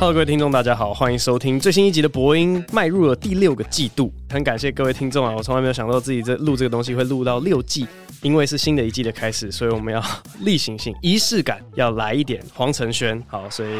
[0.00, 5.34] Hello，各位听众，大家好，欢迎收听最新一集的博音，迈入了第六个季度，很感谢各位听众啊！
[5.36, 7.86] 我从来没有想到自己这录这个东西会录到六季，
[8.22, 10.02] 因为是新的一季的开始，所以我们要
[10.40, 12.42] 例行性、仪式感要来一点。
[12.54, 13.70] 黄承轩，好，所以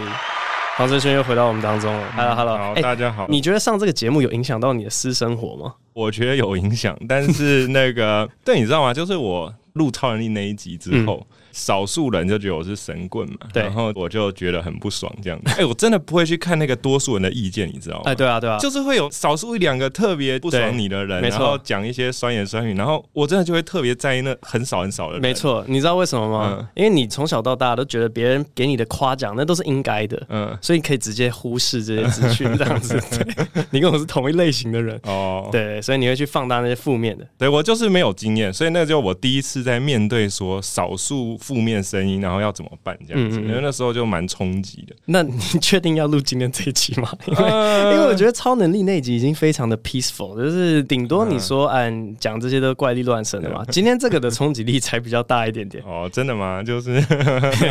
[0.77, 2.13] 黄承轩又回到我们当中了。
[2.15, 3.27] Hello，Hello，好，大家好。
[3.27, 5.73] 你觉得上这个节目有影响到你的私生活吗？
[5.95, 8.93] 我觉得有影响，但是那个， 对，你知道吗？
[8.93, 11.27] 就是我录超能力那一集之后。
[11.31, 15.51] 嗯少数人就觉得我是神棍嘛，对，然后我就觉得很不爽这样子。
[15.55, 18.03] 哎、欸，我真的不会去看那个多数人的意见，你知道吗？
[18.07, 25.23] 哎，对啊，对啊，就是会有少数一两个特别不爽你的人，然后讲一些酸言酸语，然后我真的就会特别在意那很少很少的人。
[25.23, 26.57] 没错，你知道为什么吗？
[26.59, 33.01] 嗯、因为你从小到大都觉得别人给你的夸奖那都是应该的，嗯，所以你可以直接忽视这些资讯，这样子。
[33.71, 37.27] 你跟我是同一类型的人哦，对，所以你会去放大那些负面的。
[37.39, 42.21] 对，我就是没有经验，所以那就我第一次在面对说少数负面声音。
[42.21, 43.41] 然后要怎么办这样子？
[43.41, 44.95] 因为那时候就蛮冲击的。
[45.07, 47.11] 那你确定要录今天这一期吗？
[47.27, 53.65] 因为因为我觉得超能力那一集已经非常的 peaceful，就是顶多你说嗯讲这些都怪力乱神的嘛。
[53.73, 55.83] 今天这个的冲击力才比较大一点点。
[55.85, 56.63] 哦，真的吗？
[56.63, 57.03] 就是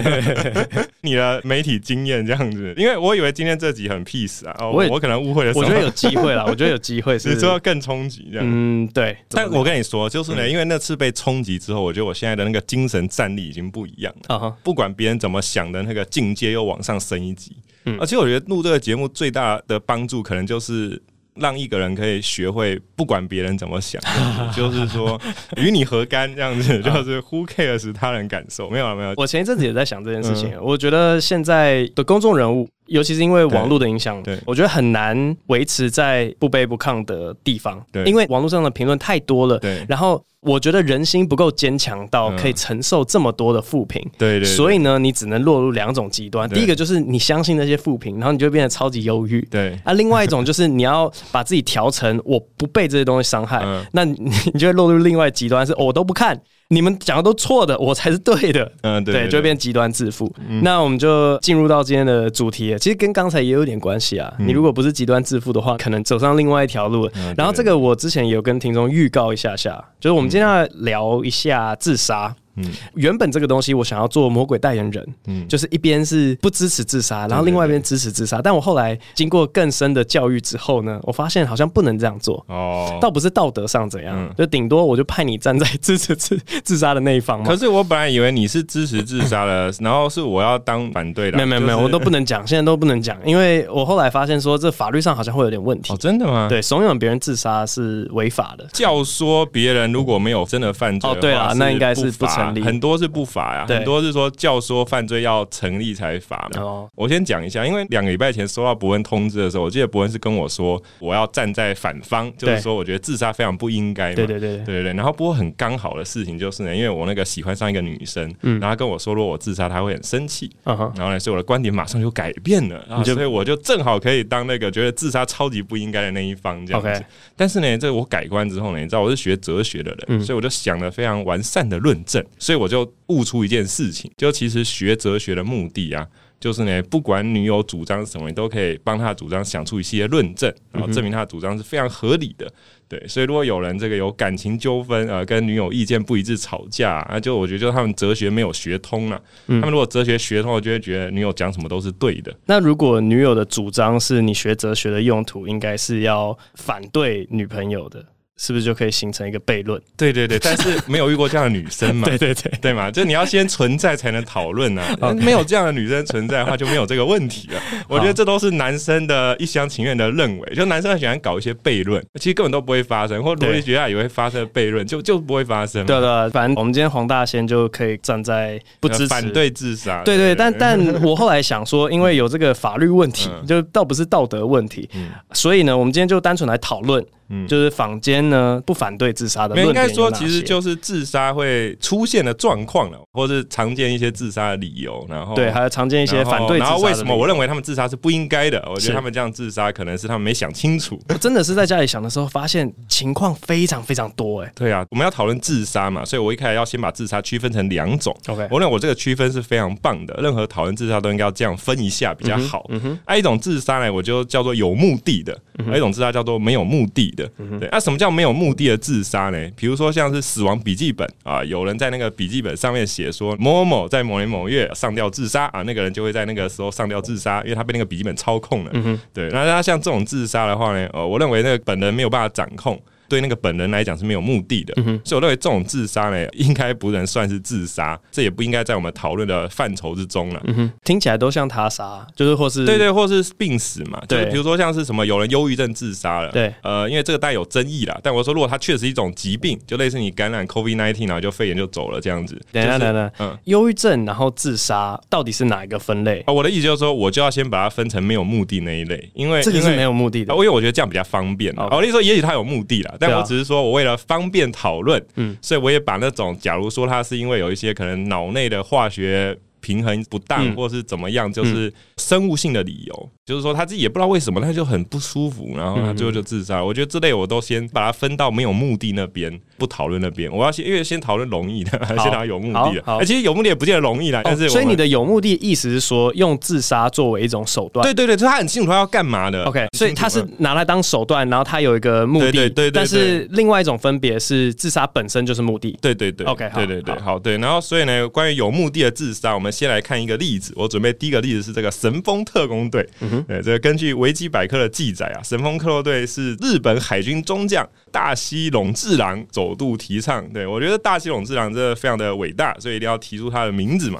[1.01, 2.73] 你的媒体经验这样子。
[2.77, 5.51] 因为我以为今天这集很 peace 啊，我我可能误会了。
[5.55, 7.33] 我觉得有机会啦，我觉得有机会是。
[7.33, 8.45] 你说要更冲击这样？
[8.47, 9.15] 嗯，对。
[9.29, 14.55] 但我跟你说，就是呢，因为那次被冲击之后，我觉得我现在的那个精神战力已经不一样了。
[14.61, 17.55] 不管别人怎么想的，那个境界又往上升一级。
[17.85, 21.01] 嗯，而且我觉得录这个节目最大的帮助，可能就是
[21.35, 23.99] 让一个人可以学会不管别人怎么想，
[24.53, 25.19] 就是说
[25.57, 28.69] 与你何干这样子，就是 Who cares 他人感受？
[28.69, 29.13] 没有了，没有。
[29.17, 30.55] 我前一阵子也在想这件事情。
[30.61, 32.69] 我觉得现在的公众人物。
[32.89, 39.85] 尤其是因为网络的影响，对，我觉得很难维持在不卑不亢的地方，对，因为网络上的评论太多了，对。
[39.87, 44.45] 然后我觉得人心不够坚强到可以承受这么多的负评，对对。
[44.45, 49.79] 所以呢，你只能落入两种极端，第一个就是你相信那些负评，然后你就会变得超级忧郁，对。
[49.83, 54.17] 啊，另外一种就是你要把自己调成我不被这些东西伤害，那你
[54.53, 56.39] 你就会落入另外极端，是我都不看。
[56.71, 58.71] 你们讲的都错的，我才是对的。
[58.83, 60.31] 嗯，对，就会变极端自负。
[60.47, 64.31] 嗯、那我们就进入到今天的主题，其实跟刚才也有点关系啊。
[64.37, 67.09] 嗯、你如果不是极端自负的话，可能走上另外一条路。
[67.15, 72.35] 嗯、然后这个我之前也有跟听众预告一下下，就是我们今天要聊一下自杀。
[72.59, 78.41] 嗯，原本这个东西我想要做魔鬼代言人，嗯，就是一边是不支持自杀，然后另外一边支持自杀。
[78.41, 87.45] 但我后来经过更深的教育之后呢，我发现好像不能这样做哦，倒不是道德上怎样，就顶多我就派你站在支持自自杀的那一方嘛。
[87.45, 91.37] 可是我本来以为你是支持自杀的， 然后是我要当反对的。
[91.37, 95.93] 没有没有没有，我都不能讲，现在都不能讲，因为我后来发现说这法律上好像会有点问题。
[95.93, 96.47] 哦，真的吗？
[96.49, 98.67] 对，怂恿别人自杀是违法的。
[98.73, 103.29] 教唆别人如果没有真的犯罪，哦，对啊，那应该是不成立，很多是不。
[103.29, 106.61] 罚呀，很多是说教唆犯罪要成立才罚嘛。
[106.63, 114.15] 哦，我先讲一下，因为两个礼拜前收到博恩通知的时候，我记得博恩是跟我说，我要站在反方，就是说我觉得自杀非常不应该嘛。
[114.15, 114.93] 对对对对对对。
[114.93, 120.49] 然后不过很刚好的事情就是呢，因为我那个喜欢上一个女生，嗯，然后他跟我说，如果我自杀，她会很生气。
[120.63, 127.05] 然后呢，所以我的观点马上就改变了，然后所以我就正好可以当那个觉得自杀超级不应该的那一方这样子。
[127.35, 132.91] 但是呢，这个我改观之后呢，你知道我是学哲学的人，所以我就想了非常完善的论证，所以我就。
[133.09, 136.07] 悟出一件事情，就其实学哲学的目的啊，
[136.39, 142.47] 就是呢，不管女友主张什么，你都可以帮她主张想出一些论证，然后证明她的主张是非常合理的。
[142.87, 149.19] 对，所以如果有人这个有感情纠纷，呃，跟女友意见不一致吵架，啊就我觉得就他们哲学没有学通了。
[149.47, 152.31] 他们如果哲学学通了，就会觉得女友讲什么都是对的。
[152.45, 158.05] 那如果女友的主张是你学哲学的用途，应该是要反对女朋友的。
[158.41, 159.79] 是不是就可以形成一个悖论？
[159.97, 162.07] 对对对， 但是没有遇过这样的女生嘛？
[162.07, 162.89] 对对对，对嘛？
[162.89, 164.95] 就你要先存在才能讨论啊.
[165.21, 167.61] 没有这样的女生存在的话，就没有这个问题了。
[167.89, 175.85] 我觉得这都是男生的一厢情愿的认为，就男生很喜欢搞一些悖论，其实根本都不会发生，或逻辑学家也会发生的悖论，就就不会发生。
[175.85, 180.01] 对对，反正我们今天黄大仙就可以站在不支持反对自杀。
[180.05, 184.89] 对对，但但我后来想说，因为有这个法律问题，就倒不是道德问题，
[185.33, 187.05] 所以呢，我们今天就单纯来讨论。
[187.31, 196.57] 嗯，就是坊间呢不反对自杀的，应该说其实就是自杀会出现的状况了，或是常见一些自杀的理由，然后对，还有常见一些反对。
[196.57, 198.59] 然后为什么我认为他们自杀是不应该的？
[198.69, 200.99] 我觉得他们这样自杀可能是他们没想清楚。
[201.09, 204.41] 我真的是在家里想的时候，发现情况非常非常多。
[204.41, 208.15] 哎，对啊，我们要讨论自杀嘛，所以我一开始要先把自杀区分成两种。
[208.27, 212.65] OK，我认为我这个区分是非常棒的，任何讨论自杀都应该要这样分一下比较好。
[212.69, 215.33] 嗯哼，还有一种自杀呢，我就叫做有目的的；
[215.63, 217.29] 还有一种自杀叫做没有目的的。
[217.59, 217.99] 对，那什么？
[217.99, 219.49] 叫没没有目的的自杀呢？
[219.55, 228.71] 比如说像是死亡笔记本啊，有人在那个笔记本上面写说某某某在某年某月上吊自杀啊，那个人就会在那个时候上吊自杀，因为他被那个笔记本操控了。
[228.73, 232.77] 嗯，对，那他像这种自杀的话呢，呃，我认为那个本人没有办法掌控。
[233.09, 240.41] 对那个本人来讲是没有目的的，嗯、所以我认为这种自杀呢， 应该不能算是自杀，这也不应该在我们讨论的范畴之中了。
[240.45, 240.71] 嗯。
[240.83, 244.01] 听起来都像他杀，就是或是对对，或是病死嘛。
[244.07, 247.99] 对，比如说像是什么有人忧郁症自杀了，对，呃，因为这个带有争议啦。
[248.03, 252.39] 但我说，如果他确实一种疾病，就类似你感染 COVID-19 然后就肺炎就走了这样子。
[252.51, 256.21] 等等等等，嗯，忧郁症然后自杀到底是哪一个分类？
[256.27, 261.53] 啊我的意思就是说，我就要先把它分成没有目的那一类，因为这个是没有目的的，因为我觉得这样比较方便。
[261.53, 261.75] Okay.
[261.75, 263.71] 我的意思说，也许他有目的啦，但我只是说我。
[263.71, 269.37] 为了方便讨论，嗯，所以我也把那种，假如说他是因为有一些可能脑内的化学。
[269.61, 276.63] 平衡不当，或是怎么样，就是生物性的理由，嗯、就是说他自己也不知道为什么，他就很不舒服，然后他最后就自杀。
[276.63, 280.31] 我觉得这类我都先把它分到没有目的那边，不讨论那边。
[280.31, 282.83] 我要先因为先讨论容易的，先讨论有目的的。
[282.85, 284.21] 而其实有目的也不见得容易啦。
[284.23, 287.83] 但是、哦，所以你的有目的意思是说，用自杀作为一种手段？
[287.83, 289.43] 对对对，就是他很清楚他要干嘛的。
[289.43, 292.31] OK，所以他是拿来当手段，然后他有一个目的。
[292.31, 292.71] 对对，对。
[292.71, 295.77] 但是另外一种分别是，自杀本身就是目的。
[295.81, 296.25] 对对对。
[296.25, 297.37] OK，对对对，好对。
[297.37, 300.39] 然后所以呢，关于有目的的自杀，我们先来看一个例。
[300.39, 302.87] 子，我准备第一个例子是这个神风特工队。
[303.01, 310.27] 嗯哼，对，这个根据维基百科的记载啊，神风特攻队是日本海军中将大西隆治郎首度提倡。
[310.31, 313.99] 对，我觉得大西瀧治郎真的非常的伟大，所以一定要提出他的名字嘛。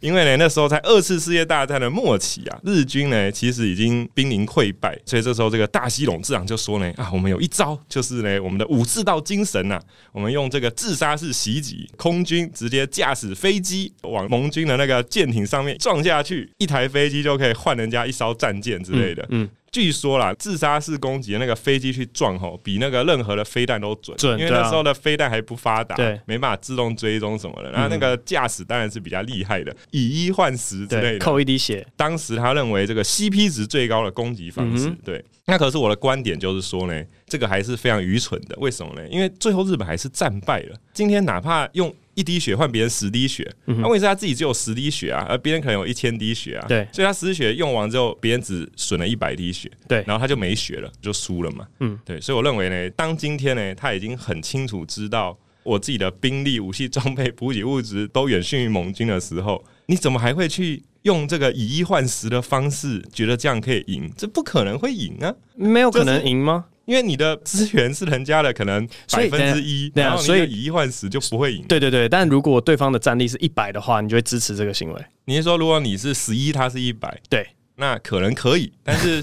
[0.00, 9.80] 因为呢，那时候在二次世界大战的末期啊，日军呢其实已经濒临溃败，所以这时候这个大西瀧治郎就说呢啊，我们有一招，就是呢我们的武士道精神呐、
[10.12, 19.24] 我们用这个自杀式袭击，空军直接驾驶飞机往盟军的那个舰艇上面撞下去，一台飞机就可以换人家一艘战舰之类的。
[19.30, 27.72] 嗯据说啦，自杀式攻击的那个飞机去撞吼，比那个任何的飞弹都准，准，因为那时候的飞弹还不发达，对，没办法自动追踪什么的。
[27.72, 31.86] 然后那个驾驶当然是比较厉害的，以一换十之类的，扣一滴血。
[31.96, 35.24] 当时他认为这个 CP 值最高的攻击方式，对。
[35.46, 38.56] 那可是我的观点就是说呢，这个还是非常愚蠢的。
[38.58, 39.06] 为什么呢？
[39.08, 40.76] 因为最后日本还是战败了。
[40.92, 46.66] 今天哪怕用一滴血换别人十滴血，那问题是他自己只有十滴血啊，而别人可能有一千滴血啊。
[46.68, 49.68] 对，所以他十滴血用完之后，别人只损了一百滴血。
[49.88, 51.66] 对，然后他就没血了，就输了嘛。
[51.80, 52.20] 嗯，对。
[52.20, 64.10] 所以我认为呢，当今天呢，他已经很清楚知道我自己的兵力、武器装备、补给物资都远逊于盟军的时候，你怎么还会去用这个以一换十的方式，觉得这样可以赢？
[64.16, 65.34] 这不可能会赢啊！
[65.54, 66.66] 没有可能赢吗？
[66.84, 71.64] 因为你的资源是人家的，可能百分之一，然后所以以一换十就不会赢。
[71.68, 75.04] 对对对，但如果对方的战力是一百的话，你就会支持这个行为。
[75.26, 77.46] 你是说，如果你是十一，他是一百，对，
[77.76, 79.22] 那可能可以，但是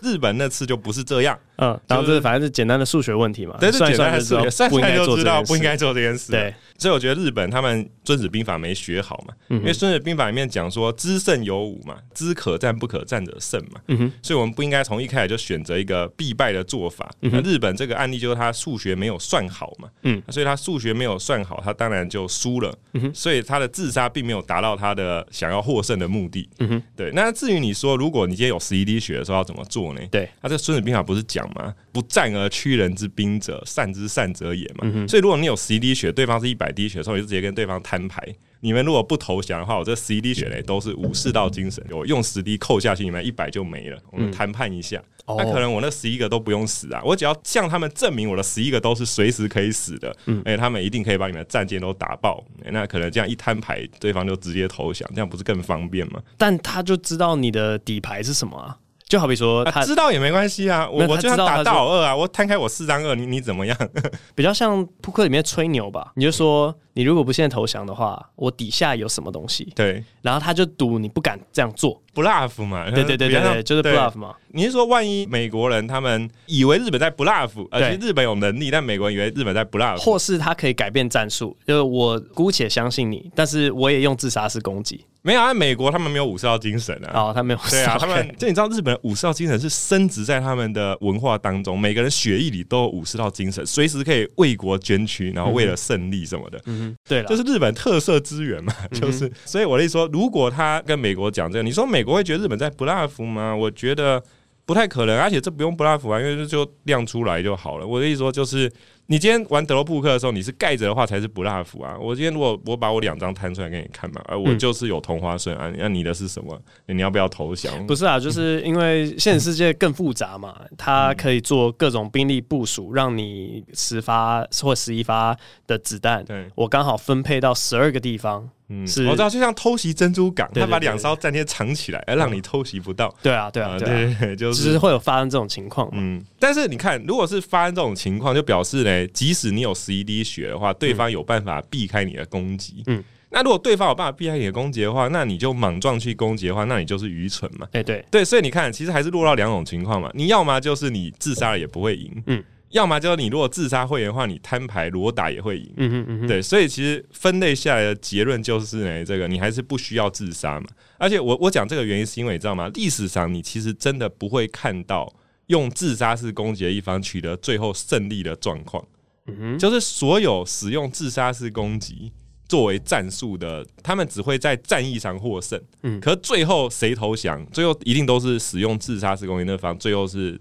[0.00, 1.38] 日本那次就不是这样。
[1.60, 6.32] 嗯，然后这反正是简单的数学问题嘛，但，是简单的数学，算出来就知道不应该做这件事。
[6.32, 13.80] 对，所以我觉得日本他们孙子兵法没学好嘛，因为孙子兵法里面讲说知胜有五嘛，知可战不可战者胜嘛。
[13.88, 17.10] 嗯哼，所以我们不应该从一开始就选择一个必败的做法。
[17.20, 22.74] 那日本这个案例就是他数学没有算好嘛，嗯，所以他数学没有算好，他当然就输了。
[22.92, 26.48] 嗯哼，所以他的自杀并没有达到他的想要获胜的目的。
[26.58, 27.10] 嗯哼，对。
[27.12, 30.00] 那至于你说，如果你今天有十一滴血的时候要怎么做呢？
[30.10, 31.74] 对，他这个孙子兵法不是讲吗？
[31.92, 34.80] 不战而屈人之兵者，善之善者也嘛。
[34.82, 38.22] 嗯、所以如果你有十一滴血，对方是一百滴血的时候，你就直接跟对方摊牌。
[38.62, 43.98] 你们如果不投降的话，我这十一滴血呢都是武士道精神，我用十滴扣下去，你们一百就没了。
[44.12, 52.44] 我们谈判一下，嗯、那可能我那十一个都不用死啊，我只要向他们证明我的十一个都是随时可以死的，嗯，而且他们一定可以把你们的战舰都打爆。
[52.66, 56.20] 那可能这样一摊牌，对方就直接投降，这样不是更方便吗？
[56.36, 58.76] 但他就知道你的底牌是什么啊。
[59.10, 63.76] 就好比说他、啊，知道也没关系啊，我我就要打大老二啊，我摊开我四张二，你你怎么样？
[64.36, 69.72] 比较像扑克里面吹牛吧，你就说你如果不现在投降的话，我底下有什么东西？
[69.74, 74.34] 对，然后他就赌你不敢这样做，bluff 嘛，对对对对对，就是 bluff 嘛。
[74.52, 85.06] 你是说万一美国人他们以为日本在 bluff，而且日本有能力，但美国人以为日本在 bluff，或是他可以改变战术，就是我姑且相信你，但是我也用自杀式攻击。
[85.22, 87.10] 没有啊，美国他们没有武士道精神啊。
[87.12, 87.58] 哦，他没有。
[87.68, 96.58] 对啊， 他们就你知道，日本的武士道精神是深植在他们的文化当中，每个人血液里都有武士道精神，随时可以为国捐躯，然后为了胜利什么的。
[96.64, 99.30] 嗯，对了，这是日本特色资源嘛，就是。
[99.44, 103.54] 所以我的意思说，如果他跟美国讲这个，你说美国会觉得日本在 bluff 吗？
[103.54, 104.22] 我觉得
[104.64, 107.86] 不太可能，而且这不用 bluff 啊，因为就亮出来就好了。
[107.86, 108.70] 我的意思说，就是。
[109.10, 111.98] 你今天玩德州扑克的时候，你是盖着的话才是不辣服啊。
[112.00, 116.56] 我今天如果我把我两张摊出来给你看嘛，而我就是有同花顺啊，那你的是什么？
[116.86, 117.84] 你要不要投降？
[117.88, 125.36] 不是啊，就是因为现实世界更复杂嘛，它可以做各种兵力部署，让你十发或十一发
[125.66, 128.48] 的子弹，对我刚好分配到十二个地方。
[128.70, 133.14] 嗯，是我知道，就像偷袭珍珠港，他把两艘战舰藏起来，而让你偷袭不到。
[133.22, 135.88] 对啊，对啊，对对对， 就是会有发生这种情况。
[135.92, 142.84] 嗯，但是你看，如果是发生这种情况，就表示呢，即使你有十一滴血的话，对方有办法避开你的攻击。
[142.86, 147.66] 嗯，那如果对方有办法避开你的攻击的话，那你就莽撞去攻击的话，那你就是愚蠢嘛。
[147.72, 150.08] 哎，对对，所以你看，其实还是落到两种情况嘛。
[150.14, 152.22] 你要么就是你自杀了也不会赢。
[152.26, 152.42] 嗯。
[152.70, 155.72] 要么就是你如果自杀会赢的话，你摊牌裸打也会赢。
[155.76, 160.66] 嗯哼嗯嗯，对，所以其实分类下来的结论就是呢，这个你还是不需要自杀嘛。
[160.96, 162.70] 而且我我讲这个原因是因为你知道吗？
[162.74, 165.12] 历史上你其实真的不会看到
[165.46, 168.84] 用自杀式攻击的一方取得最后胜利的状况。
[169.26, 172.12] 嗯哼，就是所有使用自杀式攻击
[172.48, 175.60] 作为战术的，他们只会在战役上获胜。
[175.82, 180.40] 嗯，可最后谁投降，最后一定都是使用自杀式攻击那方，最后是。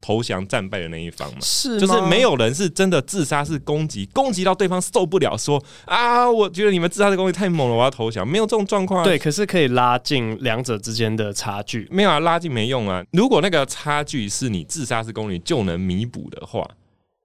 [0.00, 8.26] 投降战败的那一方嘛，是就是没有人是真的自杀式攻击，攻击到对方受不了，说啊，我觉得你们自杀式攻击太猛了，我要投降。
[8.26, 9.04] 没有这种状况啊。
[9.04, 11.88] 对，可是可以拉近两者之间的差距。
[11.90, 13.04] 没有啊，拉近没用啊。
[13.12, 16.68] 如果那个差距是你自杀式攻击就能弥补的话，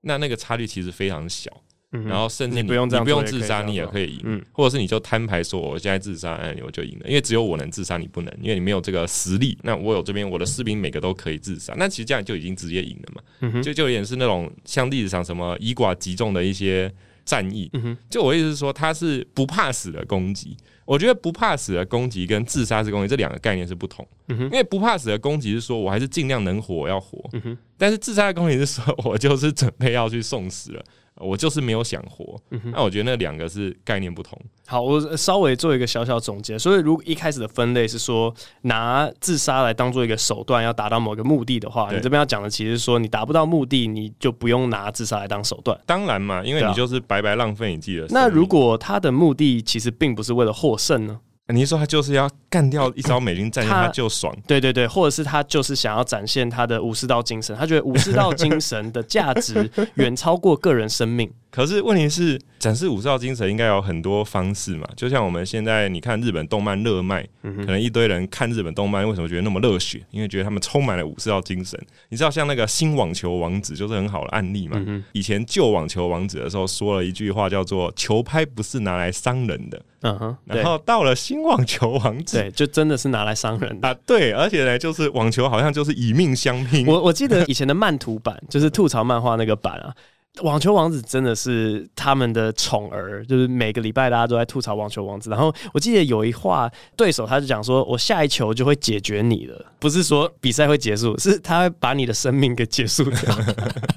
[0.02, 1.52] 那那个差距其实非常小。
[1.92, 6.98] 然后甚至你，你不用这样，你不用自杀，你也可以赢，嗯，或者是你就摊牌说，我现在自杀，哎，我就赢。
[7.00, 9.58] 了，因为只有我能自杀，你不能，因为你没有这个实力。
[9.64, 16.90] 那我有这边我的士兵每个都可以自杀，那其实这样就已经直接赢了嘛，嗯，就就有点是那种像历史上什么以寡击众的一些
[17.26, 20.56] 战役，嗯，就我意思是说，他是不怕死的攻击。
[20.84, 30.84] 我觉得不怕死的攻击跟自杀式攻击这两个概念是不同，嗯，因为不怕死的攻击是说我还是尽量能活我要活，嗯，但是自杀的攻击是说我就是准备要去送死了。
[31.22, 34.38] 我就是没有想活，那、嗯、我觉得那两个是概念不同。
[34.66, 36.58] 好，我稍微做一个小小总结。
[36.58, 45.78] 所以，如果一开始的分类是说拿自杀来当做一个手段，要达到某个目的的话，你这边要讲的其实是说，你达不到目的，你就不用拿自杀来当手段。
[45.86, 48.06] 当然嘛，因为你就是白白浪费你自己的。
[48.10, 51.20] 那如果他的目的其实并不是为了获胜呢？
[51.48, 54.34] 你说他就是要干掉一招美军战舰，他就爽。
[54.48, 61.30] 对对对，或者是他就是想要展现他的武士道精神，他觉得武士道精神的价值 远超过个人生命。
[61.52, 64.88] 可是问题是，展示武士道精神应该有很多方式嘛？
[64.96, 70.02] 就像我们现在你看日本动漫热卖，可能一堆人看日本动漫，为什么觉得那么热血？
[70.12, 71.78] 因为觉得他们充满了武士道精神。
[72.08, 74.82] 你知道，像那个新网球王子就是很好的案例嘛？
[75.12, 79.82] 以前旧网球王子的时候说了一句话，叫做“球拍不是拿来伤人的”。
[80.04, 80.38] 嗯哼。
[80.46, 83.96] 然后到了新网球王子，对，就真的是拿来伤人的啊！
[84.06, 86.88] 对，而且呢，就是网球好像就是以命相拼。
[86.88, 89.94] 我我记得以前的漫图版，就是吐槽漫画那个版啊。
[90.40, 95.30] 网球王子真的是他们的宠儿，就是每个礼拜大家都在吐槽网球王子。
[95.30, 103.38] 然后我记得有一话，对手他就讲说：“我下一球就会解决你了，不是说比赛会结束，是他会把你的生命给结束掉。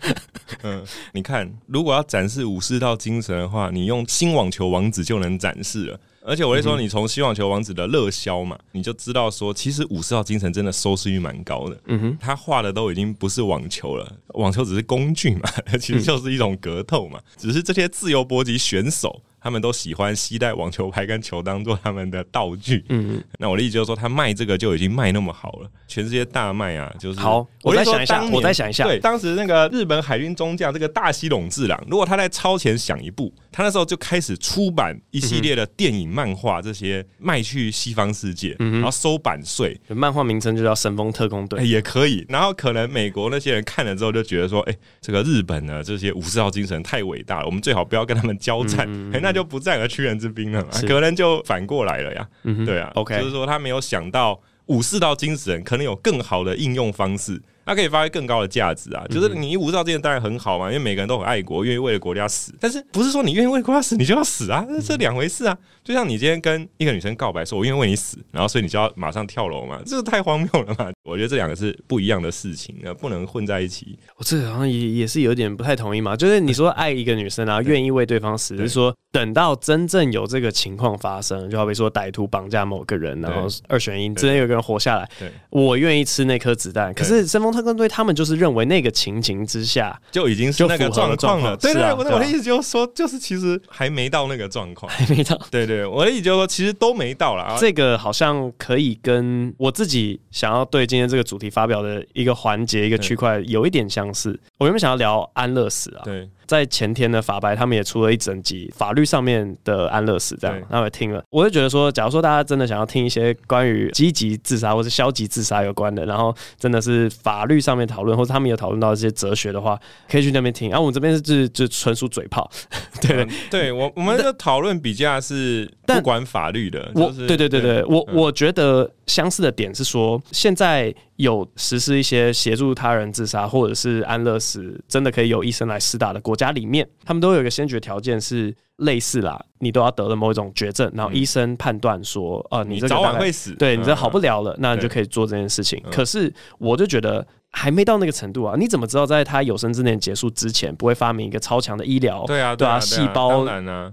[0.65, 5.99] 嗯，你看，如果要展示武士道精神的话，你用新网球王子就能展示了。
[6.25, 11.77] 而且我会说，你从《希望球王子》的热销嘛，你就知道说，其实五十号精神真的收视率蛮高的。
[11.87, 15.49] 嗯哼，他画的都已经不是网球了，网球只是工具嘛，
[15.79, 19.21] 其实就是一种格斗嘛，只是这些自由搏击选手。
[19.43, 22.85] 他们都喜欢携带网球拍跟球当做他们的道具。
[22.87, 26.89] 嗯，那我的意思就是说，他卖这个就已经卖那么好了，全世界大卖啊！
[26.97, 28.85] 就是好，我再想一下，我再想一下。
[28.85, 39.77] 对，当时那个日本海军中将这个大西瀧治郎，如果他在超前想一步，他那时候就开始出版一系列的电影、漫画这些卖去西方世界，然后收版税。
[39.89, 42.25] 漫画名称就叫《神风特工队》，也可以。
[42.29, 48.87] 然后可能美国那些人看了之后就觉得说，哎，这个日本的这些武士道精神太伟大了，我们最好不要跟他们交战。
[49.11, 49.32] 哎，那。
[49.33, 52.27] 就不战而屈人之兵了嘛，是可能就反过来了呀。
[52.65, 57.41] 对啊，OK，就是说他没有想到武士道精神可能有更好的应用方式。
[57.65, 59.05] 它可以发挥更高的价值啊！
[59.09, 62.53] 就是你武士道精神当然很好嘛，因为每个人都很爱国，愿意为了国家死。
[62.59, 64.65] 但是不是说你愿意为国家死，你就要死啊？
[64.69, 65.57] 这是两回事啊！
[65.83, 69.81] 就像你今天跟一个女生告白，说我愿意为你死，然后所以你就要马上跳楼嘛？
[69.85, 70.91] 这个太荒谬了嘛！
[71.03, 73.97] 我觉得这两个是不一样的事情，不能混在一起。
[74.17, 76.15] 我这个好像也也是有点不太同意嘛。
[76.15, 85.09] 就是你说爱一个女生啊， 愿意为对方死，是说等到真正有这个情况发生，就好比说歹徒绑架某个人，然后二选一，真的有个人活下来，
[85.49, 86.93] 我愿意吃那颗子弹。
[86.93, 91.55] 可是神风特工队他们就是认为那个情形之下就已经是那个状况了。
[91.57, 95.39] 对对，我的意思就是说，就是其实还没到那个状况，还没到。
[95.51, 97.55] 对对，我的意思就是说，其实都没到了。
[97.59, 104.39] 这个好像可以跟我自己想要对今天这个主题发表的一个环节、一个区块有一点相似。
[104.57, 120.69] 我原本想要聊安乐死啊，对，在前天的法白，他们也出了一整集法律上面的安乐死，这样，那我听了，我就觉得说，假如说大家真的想要听一些关于积极自杀或是消极自杀有关的，然后真的是法律上面讨论，或者他们有讨论到一些哲学的话，可以去那边听。
[120.69, 122.49] 然、啊、后我们这边是就纯属嘴炮，
[123.01, 145.83] 对、嗯、对，我我们的讨论比较是不管法律的，我对对对对，我我觉得相似的点是说，现在有实施一些协助他人自杀或者是安乐死，真的可以由医生来施打的国家里面，他们都有一个先决条件是类似啦，你都要得了某一种绝症，然后医生判断说，呃，你这个早晚会死，对你这好不了了，那你就可以做这件事情。
[145.91, 147.25] 可是我就觉得。
[147.55, 148.55] 还没到那个程度啊！
[148.57, 152.25] 你怎么知道在他有生之年结束之前不会发明一个超强的医疗？
[152.25, 153.45] 对啊，对啊，细胞，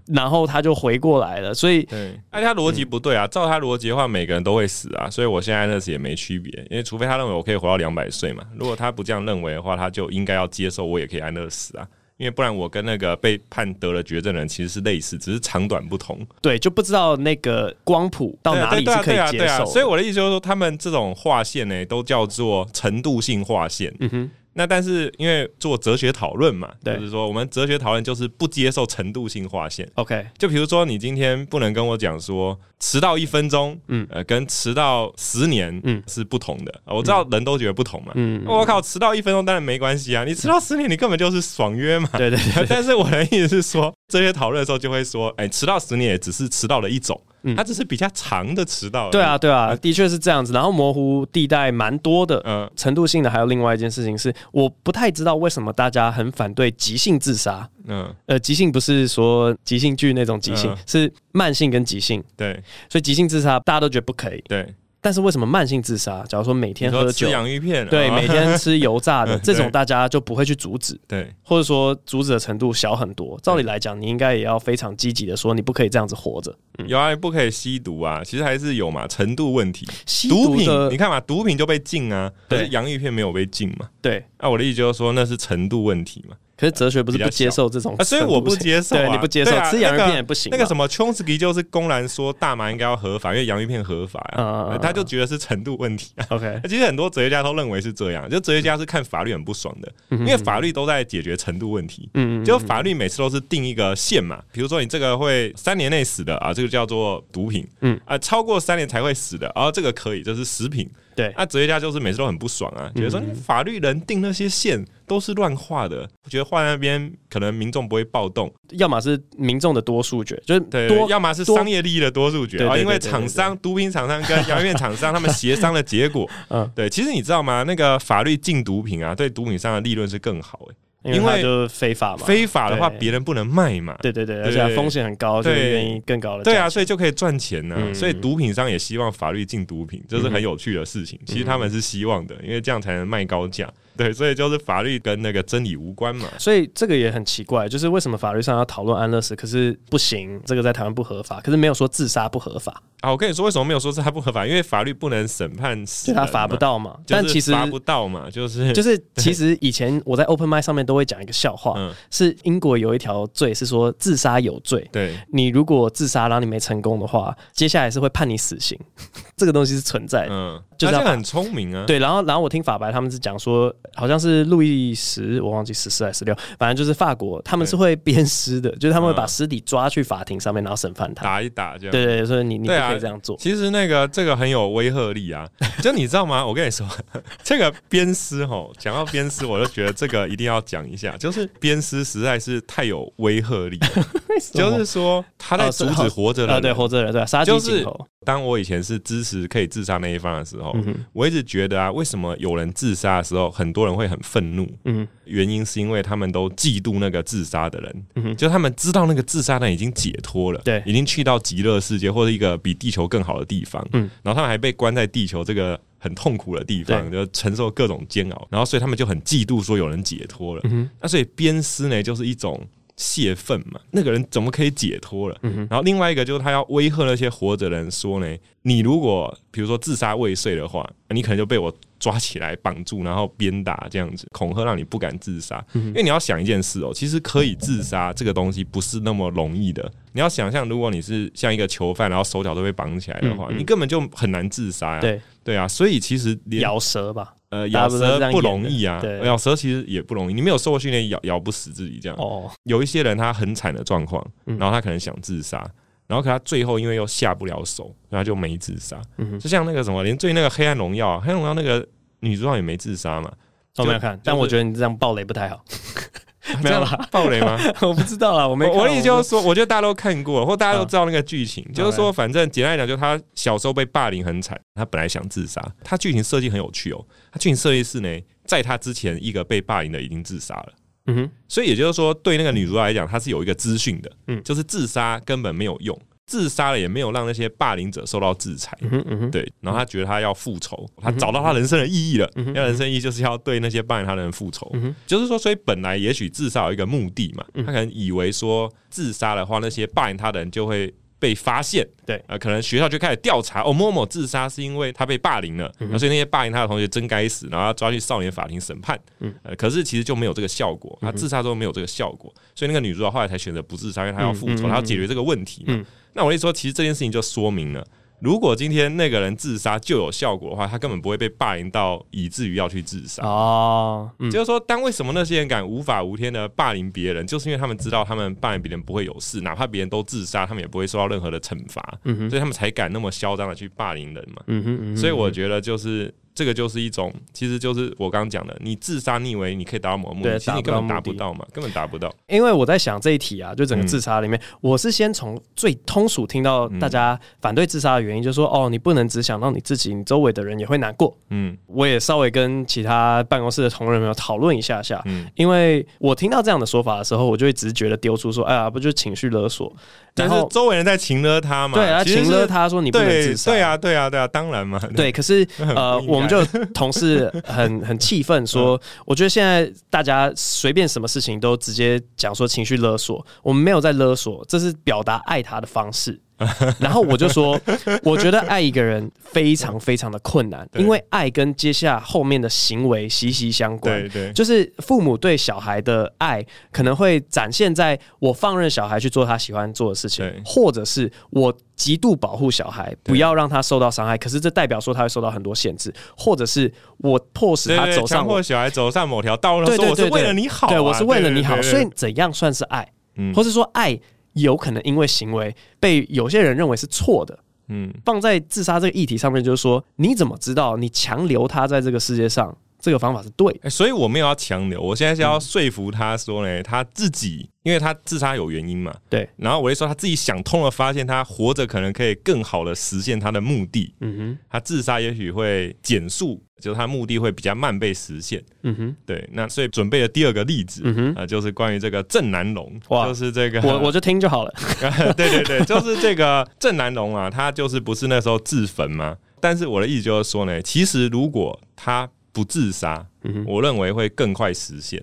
[0.07, 1.53] 然后他就回过来了。
[1.53, 3.27] 所以，对，而且他逻辑不对啊！
[3.27, 5.09] 照他逻辑的话，每个人都会死啊！
[5.11, 8.43] 所以我现在那死也没区别，因为除非他认为我可以活到两百岁嘛。
[8.57, 11.87] 如果他不这样认为的话，他就应该要接受我也可以安乐死啊。
[12.21, 16.21] 因为不然，我跟那个被判得了绝症的人其实是类似，只是长短不同。
[16.43, 19.65] 对，就不知道那个光谱到哪里是可以接受。
[19.65, 23.91] 所以我的意思就是说，他们这种划线呢，都叫做程度性划线。
[24.01, 24.31] 嗯哼。
[24.53, 29.89] 那但是因为做哲学讨论嘛，就是说我们哲学讨论就是不接受程度性划线。
[29.95, 36.73] OK，就比如说你今天不能跟我讲说迟到一分钟，嗯，呃，跟迟到十年，嗯，是不同的。
[36.87, 42.09] 嗯、我知道人都觉得不同嘛，嗯，我靠，迟到一分钟当然没关系啊，你迟到十年你根本就是爽约嘛。
[42.15, 42.67] 对对，对对。
[42.69, 47.21] 但是我的意思是说，这些讨论的时候就会说，哎、欸，迟到十年也只是迟到了一种。
[47.43, 49.09] 嗯，它只是比较长的迟到。
[49.11, 50.53] 对啊，对啊，的确是这样子。
[50.53, 57.67] 然后模糊地带蛮多的，嗯，程度性的还有另外一件事情是，我不太知道为什么大家很反对即兴自杀。
[57.87, 62.23] 嗯，呃，即兴不是说即兴剧那种急性，是慢性跟急性。
[62.37, 64.43] 对，所以急性自杀大家都觉得不可以。
[64.49, 64.75] 对。
[65.03, 66.23] 但是为什么慢性自杀？
[66.29, 73.41] 假如说每天喝酒、吃洋芋片，对，每天吃油炸的 这种，大家就不会去阻止，对，或者说阻止的程度小很多。
[73.43, 76.55] 照理来讲，你应该也要非常积极的说，你不可以这样子活着。
[76.87, 79.89] 有啊，不可以吸毒啊，其实还是有嘛，程度问题。
[80.05, 84.23] 吸毒品，你看嘛，毒品就被禁啊，对，洋芋片没有被禁嘛，对。
[84.39, 86.37] 那我的意思就是说，那是程度问题嘛。
[86.61, 88.95] 可是哲学不是不接受这种，所以我不接受。
[88.95, 90.51] 对，你不接受吃洋芋片也不行。
[90.53, 96.13] 那个什么 Chomsky 就是公然说大麻应该要合法，因为洋芋片合法啊，他就觉得是程度问题。
[96.29, 102.11] OK， 其实很多哲学家都认为是这样，就哲学家是看法律很不爽的，因为法律都在解决程度问题。
[102.13, 107.67] 嗯，就法律每次都是定一个线嘛，比如说你这个会三年内死的啊，这个叫做毒品。
[107.81, 110.87] 嗯啊，超过三年才会死的，然后这个可以，这是食品。
[111.21, 114.85] 对，那哲学家就是每次都很不爽啊，觉得说你法律人定那些线。
[115.11, 127.65] 都是乱画的，我觉得画在那边可能民众不会暴动，要么是民众的多数决，就是对，要么是商业利益的多数决啊，因为厂商、毒品厂商跟 洋芋片厂商他们协商的结果，嗯，对，其实你知道吗？
[127.67, 130.75] 那个法律禁毒品啊，对毒品商的利润是更好诶。
[131.03, 137.95] 因为就非法嘛，非法的话别人不能卖嘛，对对对，而且风险很高，就愿意更高的，对啊，所以就可以赚钱呢。
[137.95, 141.19] 所以毒品商也希望法律禁毒品，这是很有趣的事情。
[141.25, 143.71] 其实他们是希望的，因为这样才能卖高价。
[143.97, 146.27] 对，所以就是法律跟那个真理无关嘛。
[146.39, 152.83] 所以这个也很奇怪，就是为什么法律上要讨论安乐死，可是不行，这个在台湾不合法，可是没有说自杀不合法。
[153.01, 154.47] 啊，我跟你说，为什么没有说是他不合法？
[154.47, 156.97] 因为法律不能审判死，他罚不到嘛。
[157.07, 164.87] 但其实罚不到嘛，就是就是， 其实以前我在 Open Mic 上面都会讲一个笑话，嗯、是英国有一条罪是说自杀有罪。
[164.93, 168.79] 对，你如果自杀然后你没成功的话，接下来是会判你死刑。
[169.37, 171.87] 这个东西是存在的，嗯，就是很聪明啊。
[171.87, 181.91] 对，然后然后我听法白他们是讲说，好像是路易十，我忘记十四还是十六，反正就是法国，他们是会鞭尸的，就是他们会把尸体抓去法庭上面，然后审判他，打一打这样。
[181.91, 183.35] 对对，所以你你不可以这样做。
[183.39, 183.71] 其实。
[183.71, 185.49] 那个这个很有威慑力啊！
[185.81, 186.45] 就你知道吗？
[186.45, 186.85] 我跟你说，
[187.45, 191.17] 这个鞭尸吼，讲到鞭尸，我就觉得这个一定要讲一下。
[191.19, 194.07] 就是鞭尸实在是太有威慑力了，
[194.53, 198.07] 就是说他在阻止活着的人，哦，对活着的人，对杀鸡儆猴。
[198.27, 200.75] 当我以前是支持可以自杀那一方的时候，
[201.13, 204.67] 我一直觉得啊，为什么有人自杀的时候，很多人会很愤怒？
[204.85, 222.61] 嗯，原因是因为他们都嫉妒那个自杀的人，嗯，就他们知道那个自杀的人已经解脱了，对，已经去到极乐世界或者一个比地球更好的地方，嗯，然后他们还被关在地球这个很痛苦的地方，就承受各种煎熬，然后所以他们就很嫉妒说有人解脱了，嗯，那所以鞭尸呢，就是一种。
[223.01, 225.39] 泄愤嘛，那个人怎么可以解脱了？
[225.41, 235.65] 嗯、然后另外一个就是他要威吓那些活着的人说呢，你如果比如说自杀未遂的话，你可能就被我抓起来绑住，然后鞭打这样子恐吓，让你不敢自杀。
[235.73, 239.91] 嗯、因为你要想一件事哦，其实可以自杀这个东西不是那么容易的。
[240.13, 245.01] 你要想象，如果你是像一个囚犯，然后手脚都被绑起来的话，你根本就很难自杀呀、啊。
[245.01, 247.35] 对对啊，所以其实咬舌吧。
[247.51, 252.17] 呃，咬蛇不容易啊，咬蛇其实也不容易，你没有受过训练，咬咬不死自己这样。
[252.19, 255.59] 哦，有一些人他很惨的状况，然后他可能想自杀，
[256.07, 259.01] 然后可他最后因为又下不了手，然后就没自杀。
[259.19, 261.85] 嗯，就像那个什么，连最那个黑暗荣耀啊，黑暗荣耀那个
[262.21, 263.33] 女主角也没自杀嘛。
[263.79, 265.65] 我没有看，但我觉得你这样暴雷不太好。
[266.65, 267.09] 没有吧？
[267.11, 267.59] 暴雷吗？
[267.83, 268.67] 我不知道啊，我没。
[268.67, 275.61] 我的意思就是说，我觉得大家都看过，或大家都知道那个剧情，就是说，反正简单来讲，就是他小时候被霸凌很惨，他本来想自杀。
[275.85, 278.09] 他剧情设计很有趣哦，他剧情设计是呢，
[278.45, 280.73] 在他之前一个被霸凌的已经自杀了。
[281.07, 285.99] 嗯哼，所以也就是说，对那个女主来讲，她是有一个资讯的，嗯，就是自杀根本没有用。
[286.31, 315.79] 自杀了也没有让那些霸凌者受到制裁，嗯嗯、对，然后他觉得他要复仇，嗯、他找到他人生的意义了，嗯、要人生意义就是要对那些霸凌他的人复仇，嗯、就是说，所以本来也许自杀有一个目的嘛，他可能以为说自杀的话，那些霸凌他的人就会被发现，对，呃，可能学校就开始调查，哦，某某自杀是因为他被霸凌了，嗯、所以那些霸凌他的同学真该死，然后要抓去少年法庭审判，嗯、呃，可是其实就没有这个效果，他自杀之后没有这个效果，所以那个女主角后来才选择不自杀，因为她要复仇，她要解决这个问题嘛。
[316.15, 317.87] 那我一说，其实这件事情就说明了，
[318.21, 324.11] 如果今天那个人自杀就有效果的话，他根本不会被霸凌到以至于要去自杀哦。
[324.19, 334.43] 嗯、就是说，当为什么那些人敢无法无天的霸凌别人，就是因为他们知道他们霸凌别人不会有事，哪怕别人都自杀，他们也不会受到任何的惩罚，嗯、所以他们才敢那么嚣张的去霸凌人嘛。
[334.47, 336.13] 嗯哼嗯哼，所以我觉得就是。
[336.35, 342.13] 这个就是一种，其实就是我刚刚讲的，你自杀，你以为你可以达到某个目的，其实你根本达不到嘛，根本达不到。
[342.29, 351.17] 因为我在想这一题啊，就整个自杀里面，嗯、我是先从最通俗听到大家反对自杀的原因，就是说，哦，你不能只想到你自己，你周围的人也会难过。
[351.31, 359.71] 嗯，我也稍微跟其他办公室的同仁们讨论一下下，嗯，因为我听到这样的说法的时候，我就会直觉的丢出说，哎呀，不就是情绪勒索？
[360.15, 361.79] 但是周围人在情勒他嘛？
[361.79, 363.51] 对啊，情勒他说你不能自杀。
[363.51, 364.79] 对啊，对啊，对啊，当然嘛。
[364.97, 376.21] 对，可是 呃，我们就同事很 很气愤说，我觉得现在大家随便什么事情都直接讲说情绪勒索，我们没有在勒索，这是表达爱他的方式。
[376.81, 377.61] 然后我就说，
[378.03, 384.01] 我觉得爱一个人非常非常的困难，因为爱跟接下来后面的行为息息相关。
[384.01, 394.17] 对对，就是父母对小孩的爱可能会展现在我放任小孩去做他喜欢做的事情，或者是我极度保护小孩，不要让他受到伤害。
[394.17, 401.61] 可是这代表说他会受到很多限制，或者是我迫使他走上，强迫小孩走上某条道路，对我是为了你好，对我是为了你好。
[401.63, 402.89] 所以怎样算是爱？
[403.17, 403.99] 嗯，或是说爱？
[404.35, 407.39] 有可能因为行为被有些人认为是错的，
[407.69, 413.47] 嗯，放在自杀这个议题上面，就是说，你怎么知道你强留他在这个世界上，这个方法是对？
[413.63, 417.49] 欸，所以我没有要强留，我现在是要说服他说呢，他自己。
[417.63, 419.29] 因为他自杀有原因嘛，对。
[419.37, 423.95] 然后我就说他自己想通了，发现他活着可能可以更好的实现他的目的。
[424.01, 428.43] 嗯哼，他自杀也许会减速，就是他目的会比较慢被实现。
[428.63, 429.29] 嗯哼，对。
[429.35, 434.55] 那所以准备了第二个例子，嗯哼，啊，就是关于这个郑南榕，哇，就是这个，我我就听就好了。
[435.15, 439.19] 对对对，就是这个郑南榕啊，他就是不是那时候自焚吗？
[439.39, 443.07] 但是我的意思就是说呢，其实如果他不自杀，
[443.47, 445.03] 我认为会更快实现。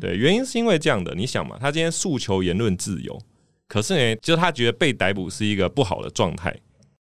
[0.00, 3.20] 对，原因是因为这样的，你想嘛，他今天诉求言论自由，
[3.66, 6.54] 可是呢，就是他觉得被逮捕是一个不好的状态。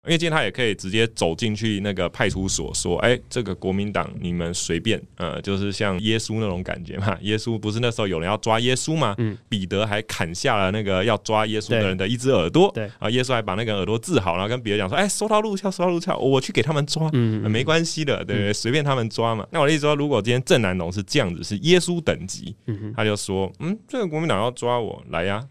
[0.07, 7.17] 因为今天他也可以直接走进去那个派出所，说：“哎，这个国民党你们随便，呃，就是像耶稣那种感觉嘛。
[7.23, 9.15] 耶稣不是那时候有人要抓耶稣吗？
[9.19, 18.53] 嗯，彼得还砍下了那个要抓耶稣的人的一只耳朵，对，啊，耶稣还把那个耳朵治好，然后跟彼得讲说：哎，收到入票，收到入票，我去给他们抓，嗯，没关系的，对不对？
[18.53, 19.45] 随便他们抓嘛。
[19.51, 22.55] 那我的意思说，如果今天郑南榕是这样子，是耶稣等级，
[22.95, 25.43] 他就说：嗯，这个国民党要抓我，来呀，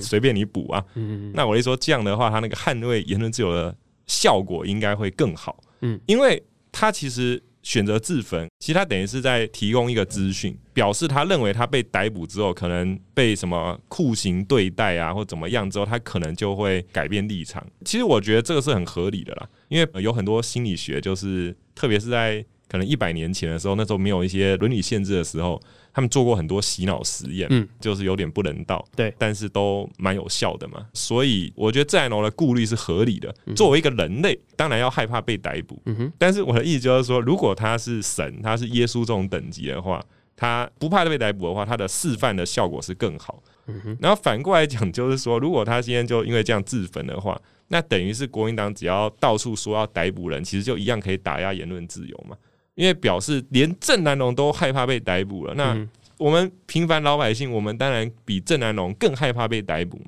[0.00, 0.84] 随便你补啊。
[0.94, 3.74] 嗯，那我的意思说，这样的话，他那个捍卫言论自由的。
[4.08, 6.42] 效果应该会更好，嗯，因为
[6.72, 17.64] 他其实选择自焚，其实他等于是在提供一个资讯，表示他认为他被逮捕之后，可能被什么酷刑对待啊，或怎么样之后，他可能就会改变立场。
[17.84, 25.60] 其实我觉得这个是很合理的啦，因为有很多心理学，就是特别是在可能一百年前的时候，那时候没有一些伦理限制的时候。
[25.98, 30.86] 他们做过很多洗脑实验，嗯，就是有点不人道，对，但是都蛮有效的嘛。
[30.94, 33.34] 所以我觉得郑南榕的顾虑是合理的。
[33.56, 36.12] 作为一个人类，当然要害怕被逮捕，嗯哼。
[36.16, 40.00] 但是我的意思就是说，如果他是神，他是耶稣这种等级的话，
[40.36, 43.42] 他不怕被逮捕的话，他的示范的效果是更好。
[43.66, 43.98] 嗯哼。
[44.00, 52.36] 然后反过来讲，就是说，如果他今天就因为这样自焚的话，那等于是国民党只要到处说要逮捕人，其实就一样可以打压言论自由嘛。
[52.78, 55.76] 因为表示连郑南龙都害怕被逮捕了，那
[56.16, 60.04] 我们平凡老百姓，我们当然比郑南龙更害怕被逮捕嘛。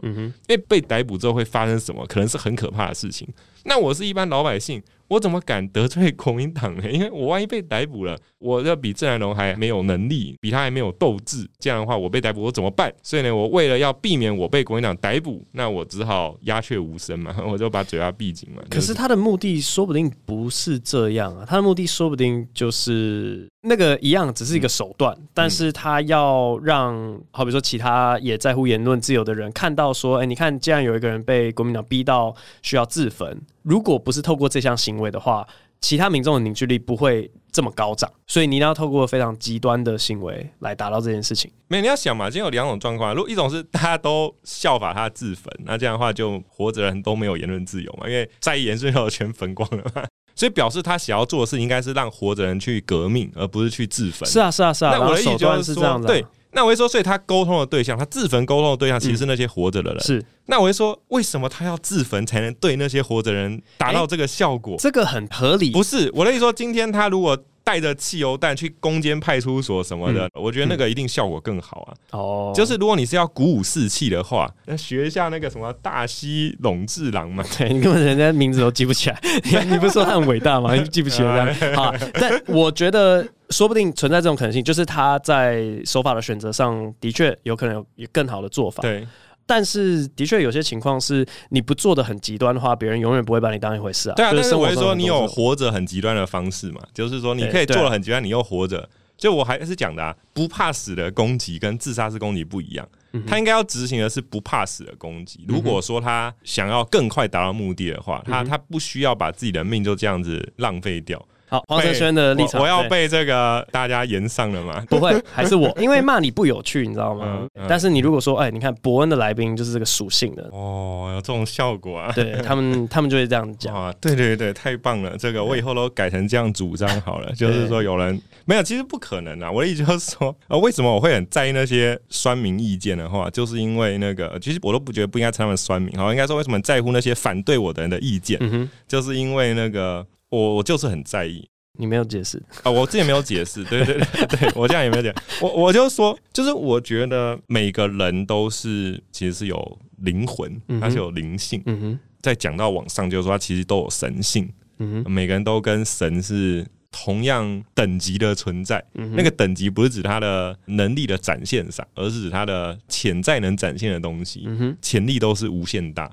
[0.46, 3.26] 因为被逮捕之后会发生什么，可能是很可怕的事情。
[3.64, 6.85] 那我是一般老百姓，我怎么敢得罪国民党呢？
[6.90, 11.49] 因为我万一被逮捕了，我要比郑南榕还没有能力，比他还没有斗志。
[11.59, 12.92] 这样的话，我被逮捕我怎么办？
[13.03, 18.62] 所以呢，我为了要避免我被国民党逮捕，那我只好鸦雀无声嘛， 我就把嘴巴闭紧嘛。
[18.70, 33.38] 可是他的目的说不定不是这样啊，他的目的说不定就是那个一样，只是一个手段，但是他要让好比说其他也在乎言论自由的人看到说，哎、你看，既然有一个人被国民党逼到需要自焚。
[33.62, 35.46] 如果不是透过这项行为的话，
[35.81, 38.11] 其他民众的凝聚力不会这么高涨。
[38.27, 41.51] 所以你一定要透过非常极端的行为来达到这件事情。
[41.68, 43.14] 没，你要想嘛，今天有两种状况。
[43.14, 50.05] 如果一种是大家都效法他自焚，那这样的话就活着人都没有言论自由嘛，因为在意言论自由全焚光了嘛。
[50.37, 54.27] 所以表示他想要做的事应该是让活着人去革命，而不是去自焚。
[54.29, 54.92] 是啊，是啊，是啊。
[54.92, 56.25] 那我的意思就是说，是对。
[56.52, 59.98] 那我会说，所以他沟通的对象，他自焚沟通的对象，其实是那些活着的人。
[60.00, 60.24] 嗯、是。
[60.46, 64.76] 那我会说，为什么他要自焚才能对那些活着人达到这个效果？
[64.78, 65.70] 这个很合理。
[65.70, 72.18] 不是我的意思说，今天他如果带着汽油弹去攻坚派出所什么的，嗯、我觉得那个一定效果更好啊。
[72.18, 72.54] 哦、嗯。
[72.54, 77.44] 就是如果你是要鼓舞士气的话，那学一下那个什么大西龙治郎嘛。
[77.56, 79.20] 对，你根本人家名字都记不起来。
[79.66, 80.74] 你不是说他很伟大吗？
[80.74, 81.54] 你记不起来。
[81.76, 83.24] 好，但我觉得。
[83.50, 88.80] 说不定存在这种可能性，就是他在手法的选择上的确有可能有有更好的做法。
[88.82, 89.06] 对，
[89.46, 94.14] 但是的确有些情况是你不做的很极端的话，别人永远不会把你当一回事啊。
[94.14, 98.88] 对啊，但是我会说你有活着很极端的方式嘛，就是说你可以做的很极端，你又活着。
[99.16, 102.88] 就我还是讲的啊，不怕死的攻击跟自杀式攻击不一样。
[103.26, 105.44] 他应该要执行的是不怕死的攻击。
[105.46, 111.22] 如果说他想要更快达到目的的话，他他不需要把自己的命就这样子浪费掉。
[111.50, 114.82] 好，黄承轩的立场，我，我要被这个大家言上了吗？
[114.88, 117.40] 不会， 还是我，因为骂你不有趣，你知道吗？
[117.40, 122.12] 嗯嗯、但是你如果说，哎，你看伯恩的来宾就是这个属性的哦，有这种效果啊？
[122.14, 123.92] 对 他们，他们就会这样讲啊。
[124.00, 127.32] 对对对，太棒了，这个我以后都改成这样主张好了。
[127.34, 129.50] 就是说，有人没有，其实不可能啊。
[129.50, 138.38] 我的意思就是说，呃，为什么我会很在意那些酸民意见的话，就是因为那个，其实我都不觉得不应该称他们酸民，好，应该说为什么在乎那些反对我的人的意见？
[138.40, 141.49] 嗯，就是因为那个，我我就是很在意。
[141.79, 142.71] 你没有解释啊？
[142.71, 145.14] 我自己没有解释，对对对对，我这样也没有讲。
[145.40, 151.62] 我我就说，就是我觉得每个人都是其实是有灵魂，他是有灵性。
[151.66, 154.51] 嗯哼，在讲到往上，就是说他其实都有神性。
[154.79, 158.85] 嗯哼，每个人都跟神是同样等级的存在。
[158.94, 164.48] 嗯，那个等级不是指他的能力的展现上，而是指他的潜在能展现的东西。
[164.83, 166.11] 潜力都是无限大。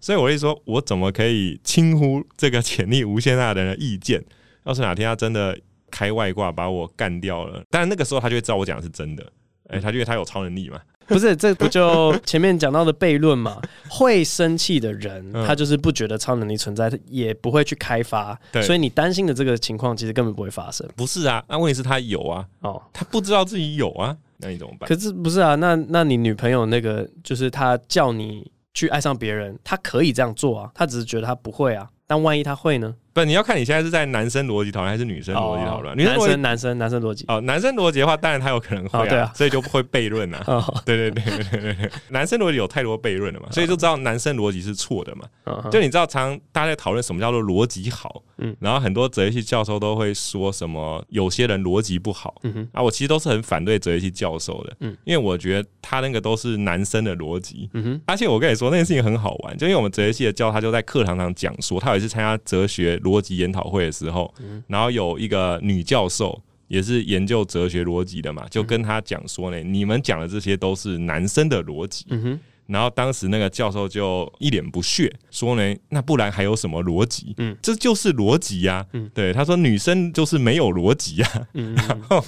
[0.00, 4.22] 所以我会说，我怎么可以轻忽这个潜力无限大的人的意见？
[4.64, 5.56] 要是哪天他真的
[5.90, 9.22] 开外挂把我干掉了，但是那个时候他就会知道我讲的是真的，
[9.68, 10.80] 哎、欸，他觉得他有超能力嘛？
[11.08, 13.60] 不是，这 不就前面讲到的悖论嘛？
[13.88, 20.86] 会生气的人，他就是不觉得超能力存在，他也不会去开发，对所以你担心的这个情况其实根本不会发生。
[20.96, 24.88] 不是啊，那问题是他有啊，哦，他不知道自己有啊，那你怎么办？
[24.88, 25.54] 可是不是啊？
[25.54, 32.94] 那那你女朋友那个，就是他叫你去爱上别人，他可以这样做啊，他只是觉得他不会啊，但万一他会呢？
[33.16, 35.96] 不，你要看你现在是在男生逻辑讨论还是女生逻辑讨论？
[35.96, 37.24] 男生男生男生逻辑。
[37.28, 40.44] 哦，男生逻辑的话，当然他有可能会啊， 所以就不会悖论啊。
[40.84, 45.24] 对对对对对对，男生逻辑有太多悖论了嘛，所以就知道男生逻辑是错的嘛。
[45.70, 63.86] 就你知道，常大家在讨论什么叫做逻辑好，嗯，然后很多哲学系教授都会说什么有些人逻辑不好，嗯啊，我其实都是很反对哲学系教授的，嗯，因为我觉得他那个都是男生的逻辑，嗯哼，而且我跟你说那件事情很好玩，就因为我们哲学系的教他就在课堂上讲说，他有一次参加哲学逻辑研讨会。
[63.86, 64.34] 的时候，
[64.66, 72.04] 然后有一个女教授也是研究哲学逻辑的嘛，就跟他讲说呢，你们讲的这些都是男生的逻辑。
[72.08, 72.40] 嗯哼。
[72.66, 77.34] 然后当时那个教授就一脸不屑说呢，那不然还有什么逻辑？
[77.38, 78.84] 嗯，这就是逻辑呀。
[78.92, 81.46] 嗯，对，他说女生就是没有逻辑呀。
[81.54, 82.24] 嗯，然后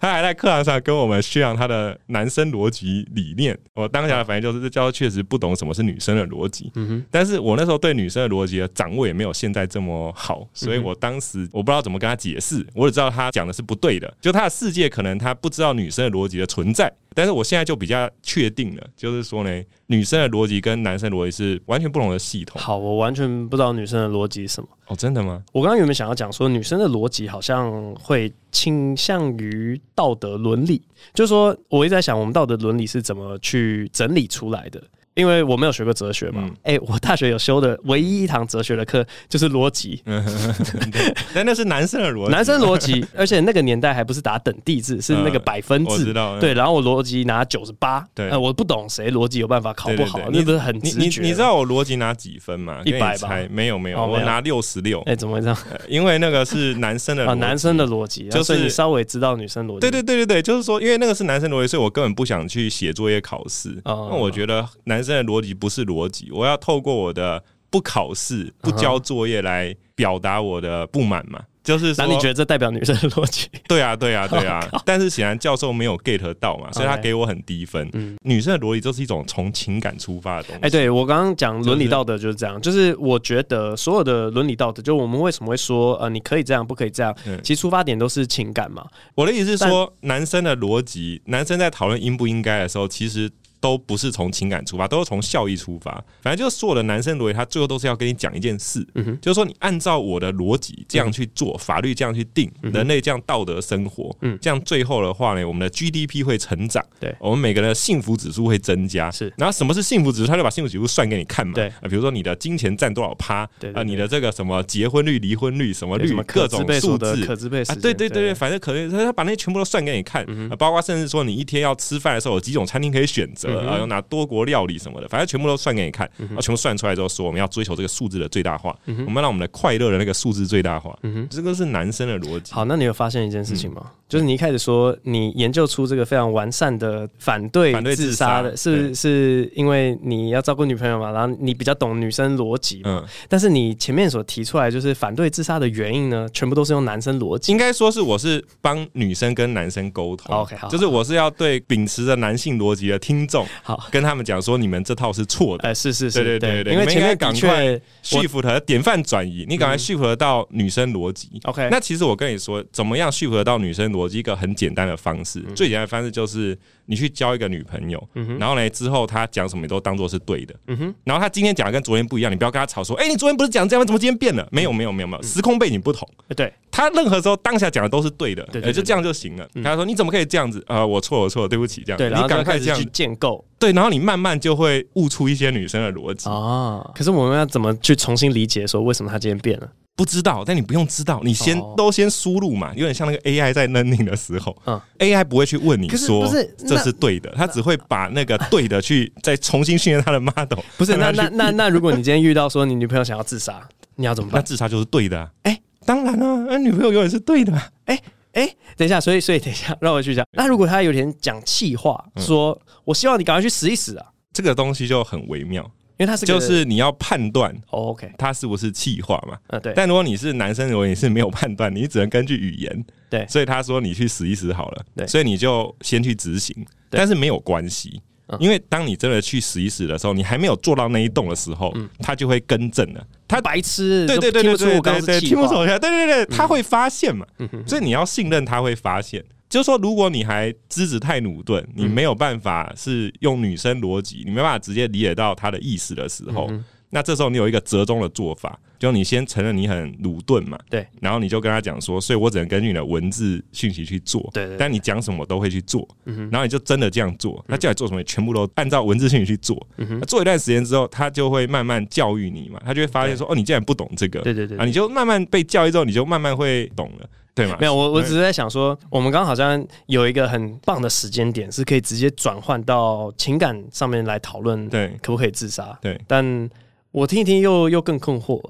[0.00, 3.58] 他还在课堂上跟我们宣扬他的男生逻辑理念。
[3.74, 6.70] 我当下的反应就是，这教授确实不懂什么是女生的逻辑。
[6.74, 16.92] 嗯哼，但是我那时候对女生的逻辑的掌握也没有现在这么好，所以我当时我不知道怎么跟他解释，我只知道他讲的是不对的，就他的世界可能他不知道女生的逻辑的存在。
[17.14, 22.60] 但是我现在就比较确定了，就是说呢，女生的逻辑跟男生逻辑是完全不同的系统。
[22.60, 24.68] 好，我完全不知道女生的逻辑是什么。
[24.88, 25.42] 哦，真的吗？
[25.52, 30.82] 我刚刚有没有想要讲说，女生的逻辑好像会倾向于道德伦理，
[31.14, 34.82] 就是说，我一直在想，我们道德伦理是怎么去整理出来的？
[35.14, 36.76] 因为我没有学过哲学嘛，哎、嗯。
[36.76, 40.02] 欸，我大学有修的唯一一堂哲学的课就是逻辑，
[41.34, 51.20] 但那是男生的逻辑，男生逻辑，而且那个年代还不是打等地字，是那个百分制，嗯、对，然后我逻辑拿九十八，对、呃，我不懂谁逻辑有办法考不好，那不是很直觉？
[51.20, 52.80] 你你知道我逻辑拿几分吗？
[52.84, 53.30] 一百吧？
[53.50, 55.56] 没有没有，我拿六十六，哎，怎么会这样？
[55.88, 65.84] 因为那个是男生的， 男生的逻辑，就是你稍微知道女生逻辑，对对对对对，就是说，因为那个是男生逻辑，所以我根本不想去写作业考试，那我觉得男生的逻辑不是。
[65.84, 71.38] 逻辑，我要透过我的不考试、不交作业来表达我的不满嘛？
[71.62, 73.48] 就是说，那你觉得这代表女生的逻辑？
[73.68, 74.66] 对啊，对啊，对啊。
[74.84, 77.86] 但是显然教授没有 get 到嘛，所以他给我很低分。
[77.92, 80.60] 嗯，女生的逻辑就是一种从情感出发的东西。
[80.62, 87.14] 哎，对我刚刚讲伦理道德就是这样，就是我觉得所有的伦理道德，就我们为什么会说呃，你可以这样，不可以这样？
[87.42, 88.86] 其实出发点都是情感嘛。
[89.14, 93.30] 我的意思是说，男生的逻辑，男生在讨论应不应该的时候，其实。
[93.64, 95.90] 都不是从情感出发，都是从效益出发。
[96.20, 109.10] 反正就是所有的男生逻辑，他最后都是要跟你讲一件事，嗯、就是说你按照我的逻辑这样去做，嗯、法律这样去定，嗯、人类这样道德生活，嗯、这样最后的话呢，我们的 GDP 会成长，对，我们每个人的幸福指数会增加。
[109.10, 110.26] 是，然后什么是幸福指数？
[110.26, 111.54] 他就把幸福指数算给你看嘛。
[111.54, 120.56] 对，比如说你的金钱占多少趴，对啊，你的这个什么结婚率、离婚率什么率，各种数字，可支配啊，对对对对，反正可能他把那些全部都算给你看，嗯、哼。
[120.58, 124.24] 包括甚至说你一天要吃饭的时候有几种餐厅可以选择，然后又拿多。
[124.24, 130.98] 国料理什么的，反正全部都算给你看，然后全部算出来之后，说我们要追求这个数字的最大化，我们让我们的快乐的那个数字最大化。
[131.28, 132.54] 这个是男生的逻辑。
[132.54, 133.92] 好，那你有发现一件事情吗？
[134.14, 141.12] 就是你一开始说你研究出这个非常完善的反对自杀的，是是因为你要照顾女朋友嘛？
[141.12, 143.04] 然后你比较懂女生逻辑嘛？
[143.28, 147.52] 但是你前面所提出来就是反对自杀的原因呢，全部都是用男生逻辑。
[147.52, 150.36] 应该说是我是帮女生跟男生沟通。
[150.36, 154.24] OK，好，就是我是要对秉持着男性逻辑的听众，好跟他们。
[154.24, 161.28] 讲说你们这套是错的，哎，是是是，对对对对，因为前面赶快 shift 的典范转移，你赶快 shift 到女生逻辑。
[161.44, 164.18] OK，那其实我跟你说，怎么样 shift 到女生逻辑？
[164.18, 174.48] 一个很简单的方式，最简单的方式就是你去交一个女朋友，然后呢之后她讲什么你都当做是对的，嗯哼，然后她今天讲的跟昨天不一样，你不要跟她吵说，哎，你昨天不是讲这样，怎么今天变了？
[174.52, 179.48] 没有没有没有没有，时空背景不同，对，她任何时候当下讲的都是对的，对，就这样就行了。
[179.62, 180.62] 她说你怎么可以这样子？
[180.68, 182.78] 啊，我错我错，对不起，这样，对，你赶快这样。
[182.78, 186.28] 去建构，对，然后你慢慢就会悟出一些女生的逻辑。
[186.28, 186.88] 啊。
[186.94, 189.68] 可是我们要怎么去重新理解说为什么她今天变了？
[189.96, 196.28] 不知道，但你不用知道，你先都先输入嘛，有点像那个 AI 在 learning 的时候，嗯，AI 不会去问你说
[196.58, 200.58] 这是对的，它只会把那个对的去再重新训练它的 model。
[200.76, 204.40] 不是，那那那那如果你今天遇到说你女朋友想要自杀，你要怎么办？
[204.40, 207.52] 那自杀就是对的，啊哎，当然了，那女朋友永远是对的，
[207.84, 207.96] 哎
[208.32, 210.26] 哎，等一下，所以所以等一下，让我去讲。
[210.32, 215.70] 那如果他有点讲气话，说我希望你赶快去死一死啊，这个东西就很微妙。
[215.96, 219.38] 因为他是就是你要判断，OK，他是不是气话嘛？
[219.48, 219.72] 嗯，对。
[219.76, 223.24] 但如果你是男生，如果你是没有判断，你只能根据语言，对。
[223.28, 225.06] 所以他说你去死一死好了，对。
[225.06, 228.02] 所以你就先去执行，但是没有关系，
[228.40, 233.06] 因为当你真的去死一死的时候，你还没有做到那一动的时候，他就会更正了。
[233.28, 237.24] 他白痴，对对对对对对，听不懂，对对对，他会发现嘛？
[237.38, 239.24] 嗯所以你要信任他会发现。
[239.54, 246.50] 就是说，如果你还资质太努钝，你没有办法是用女生逻辑，你没办法直接理解到她的意思的时候，
[246.90, 267.08] 那这时候你有一个折中的做法，就你先承认你很鲁钝嘛，对，然后你就跟他讲说，所以我只能根据你的文字讯息去做，对，但你讲什么我都会去做，嗯然后你就真的这样做，他叫你做什么，全部都按照文字讯息去做，嗯做一段时间之后，他就会慢慢教育你嘛，他就会发现说，哦，你竟然不懂这个，对对对，啊，你就慢慢被教育之后，你就慢慢会懂了。
[267.36, 267.56] 对吗？
[267.60, 275.76] 没有，我我只是在想说，我们刚刚好像有一个很棒的时间点，是可以直接转换到情感上面来讨论，对，可不可以自杀？
[275.82, 276.48] 对，但
[276.92, 278.40] 我听一听又又更困惑，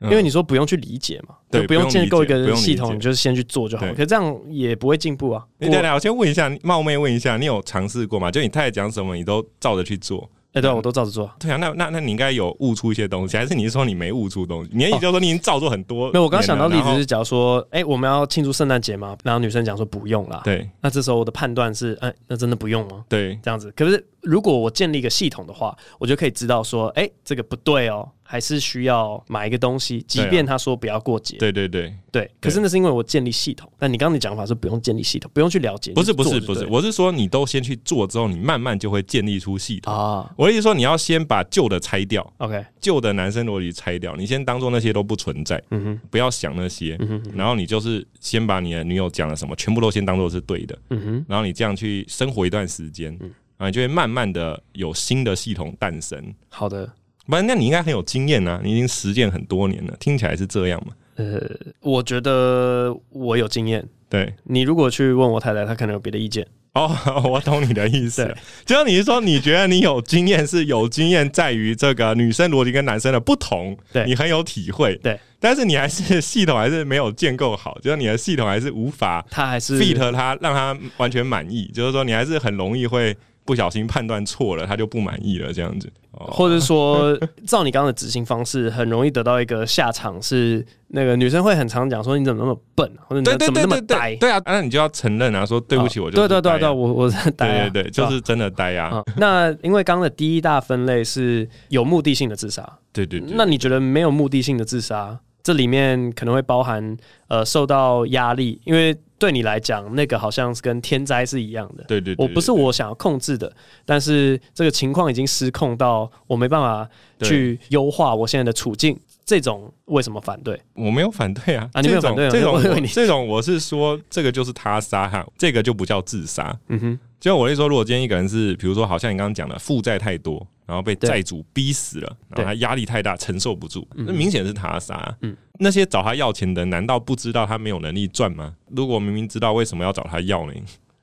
[0.00, 3.86] 因为你说不用去理解嘛，对，不用建构一个系统，你就是先去做就好。
[3.92, 5.42] 可是这样也不会进步啊。
[5.58, 8.30] 对对，我先问一下，冒昧问一下，你有尝试过吗？
[8.30, 10.28] 就你太太讲什么，你都照着去做？
[10.52, 11.28] 哎，对，我都照着做。
[11.40, 14.70] 对啊，那那那你应该有悟出一些东西，还是你是说你没悟出东西？
[14.72, 16.12] 你的意思就是说你已经照做很多？
[16.12, 20.42] 没有，我刚刚想到例子是，假如说，哎，我们要庆祝圣诞节嘛，然后女生讲说不用啦。
[20.44, 23.04] 对，那这时候我的判断是，哎，那真的不用吗？
[23.08, 23.72] 对，这样子。
[23.74, 28.08] 可是如果我建立一个系统的话，我就可以知道说，哎，这个不对哦。
[28.26, 31.36] 还是需要买一个东西，即便他说不要过节。
[31.36, 31.94] 对对对。
[32.10, 33.70] 对，可是那是因为我建立系统。
[33.76, 35.92] 但你刚刚的讲法是不用建立系统，不用去了解。
[35.92, 39.92] 不是不是不是，我是说你都先去做之后，你慢慢就会建立出系统。
[39.92, 40.32] 啊。
[40.36, 53.12] 我的意思说，你要先把旧的拆掉，OK，旧的男生逻辑拆掉，你先当做那些都不存在，嗯哼，不要想那些，嗯哼，然后你就是先把你的女友讲了什么，全部都先当做是对的，嗯哼，然后你这样去生活一段时间，
[53.56, 56.32] 啊，你就会慢慢的有新的系统诞生。
[56.48, 56.88] 好的，
[57.26, 60.92] 不然那你应该很有经验啊，你已经实践很多年了，听起来是这样嘛？
[61.16, 61.40] 呃，
[61.80, 63.86] 我觉得我有经验。
[64.10, 66.46] 对，你如果去问我太太，她可能有别的意见。
[66.74, 66.90] 哦，
[67.30, 68.36] 我懂你的意思。
[68.64, 74.96] 就是你是说，你觉得你有经验，是有经验在于这个女生逻辑跟男生的不同，对你很有体会。
[74.96, 83.16] 对，但是你还是系统还是没有建构好，就是你的系统还是无法，他还是 fit 他让他完全满意，就是说你还是很容易会。
[83.44, 87.14] 不小心判断错了，他就不满意了，这样子，或者说，
[87.46, 94.16] 照你刚刚的执行方式，很容易得到一个下场是，那个女生会很常讲说，你怎么那么笨，或者你怎么那么呆？
[94.16, 99.02] 对啊，那你就要承认啊，说对不起，我就对对对对，我我是呆，对对对，就是真的呆啊。
[99.18, 106.96] 那因为刚刚的第一大分类是有目的性的自杀，对对对，那你觉得没有目的性的自杀，这里面可能会包含
[107.28, 108.96] 呃受到压力，因为。
[109.16, 111.84] 对你来讲，那个好像是跟天灾是一样的。
[111.84, 113.50] 对对，对，我不是我想要控制的，
[113.86, 116.86] 但是这个情况已经失控到我没办法
[117.22, 118.98] 去优化我现在的处境。
[119.24, 120.60] 这种为什么反对？
[120.74, 121.70] 我没有反对啊！
[121.72, 122.28] 啊，你没有反对？
[122.28, 122.60] 这种
[122.92, 126.54] 这种我是说，这个就是他杀哈，这个就不叫自杀。
[126.68, 135.16] 嗯哼，就我一说，如果今天一个人是，比如说，好像你刚刚讲的负债太多，然后被债主逼死了，然后他压力太大，承受不住，那明显是他杀。
[135.22, 135.36] 嗯。
[135.60, 138.56] 那些找他要钱的，难道不知道他没有能力赚吗？
[138.70, 140.52] 如果明明知道，为什么要找他要呢？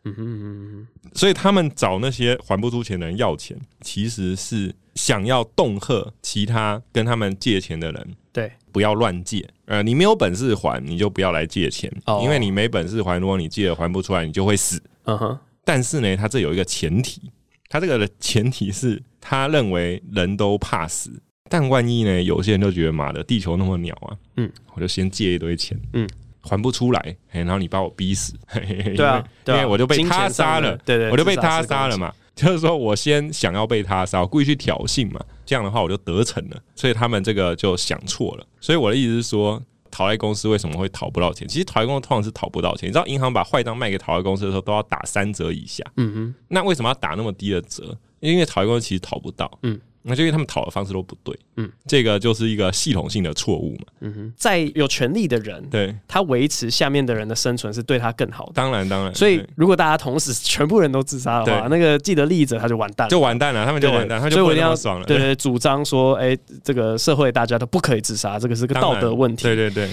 [0.04, 1.12] 嗯哼嗯哼。
[1.14, 8.16] 所以他们找那些还不出钱的人要钱，其实是想要恫吓其他跟他们借钱的人。
[8.34, 9.48] 对，不要乱借。
[9.66, 11.90] 呃，你没有本事还，你就不要来借钱，
[12.22, 14.82] 因为你没本事还，如果你借了还不出来，你就会死。
[15.04, 15.40] 嗯哼。
[15.64, 17.22] 但是呢，他这有一个前提，
[17.70, 21.22] 他这个的前提是他认为人都怕死。
[21.48, 22.24] 但万一呢？
[22.24, 26.08] 有些人就觉得妈的，地球那么鸟啊，嗯，我就先借一堆钱，嗯，
[26.40, 28.34] 还不出来，然后你把我逼死，
[28.96, 38.48] 对啊，因为我就被他杀了，对对，我就被他杀了嘛，就是说我先想要被他杀，我故意去挑衅嘛，这样的话我就得逞了，所以他们这个就想错了。
[38.62, 39.62] 所以我的意思是说，
[39.92, 41.46] 讨债公司为什么会讨不到钱？
[41.50, 47.98] 其实讨债公司通常是讨不到钱，你知道，银行把坏账卖给讨债公司的时候，都要打三折以下，嗯哼，那为什么要打那么低的折？
[48.22, 49.80] 因为讨债公司其实讨不到，嗯。
[50.04, 69.88] 那就因为他们讨的方式都不对，嗯，这个就是一个系统性的错误嘛，嗯哼，在有权利的人，对，他维持下面的人的生存是对他更好的，当然当然，所以如果大家同时全部人都自杀的话，那个既得利益者他就完蛋了，就完蛋了，他们就完蛋，他就不要爽了，对对，主张说，哎，这个社会大家都不可以自杀，这个是个道德问题，对对对。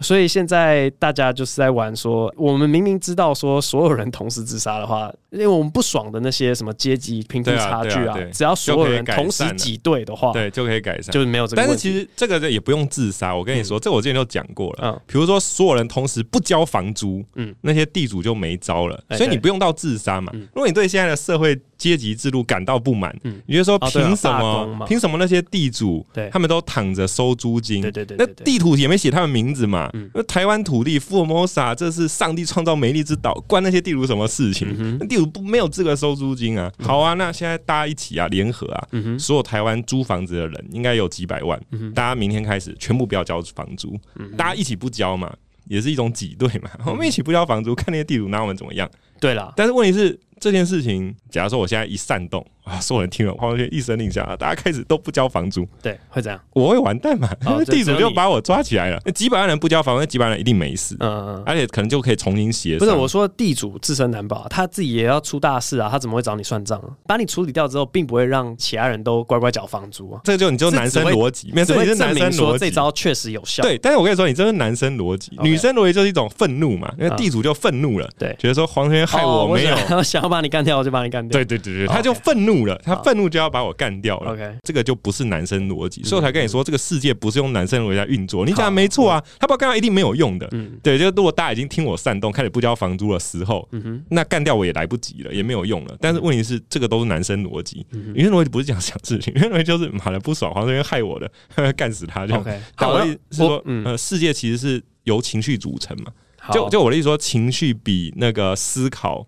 [0.00, 11.62] 所以现在大家就是在玩说，我们明明知道说所有人同时自杀的话，因为我们不爽的那些什么阶级贫富差距啊，只要所有人同时挤兑的话，对，就可以改善，就是没有这个。
[11.62, 14.78] 但是其实这个也不用自杀，我跟你说，这我之前都讲过了。
[14.82, 20.32] 嗯，比如说所有人同时不交房租，嗯，那些地主就没招了，所以你不用到自杀嘛。
[20.52, 24.84] 如果你对现在的社会阶级制度感到不满，嗯，你就说凭什么？
[24.86, 27.80] 凭什么那些地主，对，他们都躺着收租金？
[27.80, 29.83] 对对对，那地图也没写他们名字嘛。
[30.12, 34.68] 那台湾土地，福尔摩沙，这是上帝创造美丽之岛，关那些地主什么事情？
[34.78, 36.72] 嗯、那地主不没有资格收租金啊。
[36.78, 45.32] 好啊，那现在大家一起啊，联合啊，嗯、所有台湾租房子的人应该有几百万，嗯、大家明天开始全部不要交房租，嗯、大家一起不交嘛，
[45.66, 46.70] 也是一种挤兑嘛。
[46.86, 48.90] 我们一起不交房租，看那些地主拿我们怎么样？
[49.24, 52.44] 对了，但是问题是这件事情，假如说我现在一煽动。
[52.64, 52.80] 啊！
[52.80, 56.40] 所有人听了黄文轩一声令下，大家开始都不交房租，对，会这样？
[56.54, 57.28] 我会完蛋嘛？
[57.46, 62.78] 因为地主就把我抓起来了，那几百万人不交房租，那几百万人一定没事，嗯嗯，而且可能就可以重新协商。
[62.78, 66.78] 不是我说地主自身难保，他自己也要出大事啊，他怎么会找你算账？
[66.80, 70.22] 啊把你处理掉之后，并不会让其他人都乖乖缴房租啊。
[70.24, 73.62] 这就你就男生逻辑，只会证明说这招确实有效。
[73.62, 81.32] 对，但是我跟你说，你这是男生逻辑，女生逻辑就是一种愤怒嘛，因为地主就愤怒了，对，觉得说黄轩害我没有，他想要把你干掉，我就把你干掉。
[81.38, 83.24] 对对对对，他就愤怒了，他愤怒。
[83.34, 84.30] 就要把我干掉了。
[84.32, 88.44] OK，这个就不是男生逻辑，所以我才跟你说，这个世界不是用男生逻辑来运作。
[88.44, 90.46] 你讲的没错啊，他把我干掉一定没有用的。
[90.52, 93.68] 嗯，对，就如果大家已经听我煽动，开始不交房租的时候，
[94.10, 95.96] 那干掉我也来不及了，也没有用了。
[96.00, 97.84] 但是问题是，这个都是男生逻辑，
[98.14, 101.28] 女生逻辑不是这样想事情，女生逻辑就是妈的不爽，黄这边害我的，
[101.72, 102.40] 干死他这样。
[102.40, 106.12] OK，好，是说，呃，世界其实是由情绪组成嘛。
[106.52, 109.26] 就就我的意思说，情绪比那个思考。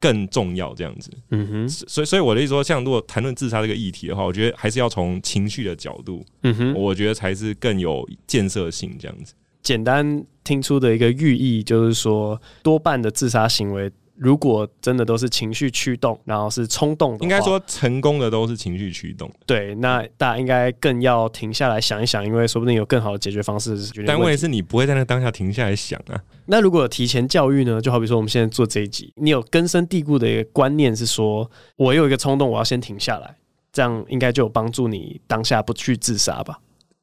[0.00, 9.34] 更重要这样子，嗯哼，所以所以我的意思说，像如果谈论自杀这个议题的话，我觉得还是要从情绪的角度，嗯哼，我觉得才是更有建设性这样子。
[9.60, 19.30] 简单听出的一个寓意就是说，多半的自杀行为如果真的都是情绪驱动，然后是冲动的，应该说成功的都是情绪驱动。
[19.46, 23.78] 对，那大家应该更要停下来想一想，因为说不定有更好的解决方式。
[24.04, 26.20] 但问题是你不会在那当下停下来想啊。
[26.46, 27.80] 那如果有提前教育呢？
[27.80, 33.36] 就好比说我们现在做这一集，你有根深蒂固的一个观念是说，我有一个冲动，我要先停下来，
[33.72, 36.58] 这样应该就有帮助你当下不去自杀吧。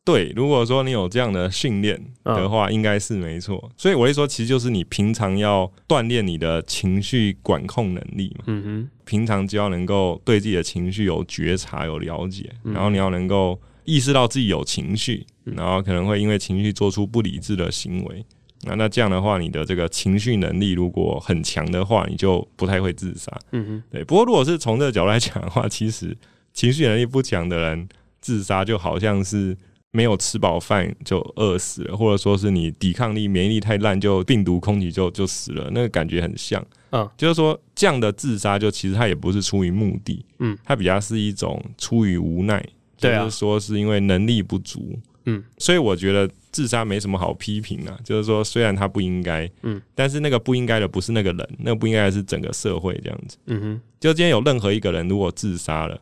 [0.06, 3.72] 对，如果说你有这样的训练的话，应该是没错。
[3.76, 8.44] 所以我会说，其实就是你平常要锻炼你的情绪管控能力嘛。
[8.46, 18.24] 嗯哼，平常就要能够对自己的情绪有觉察、有了解，然后你要能够意识到自己有情绪，然后可能会因为情绪做出不理智的行为。
[18.62, 23.36] 那那这样的话，你的这个情绪能力如果很强的话，你就不太会自杀。
[23.54, 24.04] 嗯哼，对。
[24.04, 26.16] 不过如果是从这个角度来讲的话，其实
[26.54, 27.90] 情绪能力不强的人
[28.22, 29.58] 自杀就好像是。
[29.96, 36.62] 没有吃饱饭就饿死了，或者说是你抵抗力、免疫力太烂，就病毒空气就就死了，那个感觉很像。
[36.92, 42.62] 嗯，就是说这样的自杀，就其实它也不是出于目的，嗯，它比较是一种出于无奈，
[43.00, 55.98] 对啊，就是说是因为能力不足，嗯，所以我觉得自杀没什么好批评啊，就是说虽然他不应该，嗯，但是那个不应该的不是那个人，那个不应该的是整个社会这样子，嗯哼，就今天有任何一个人如果自杀了，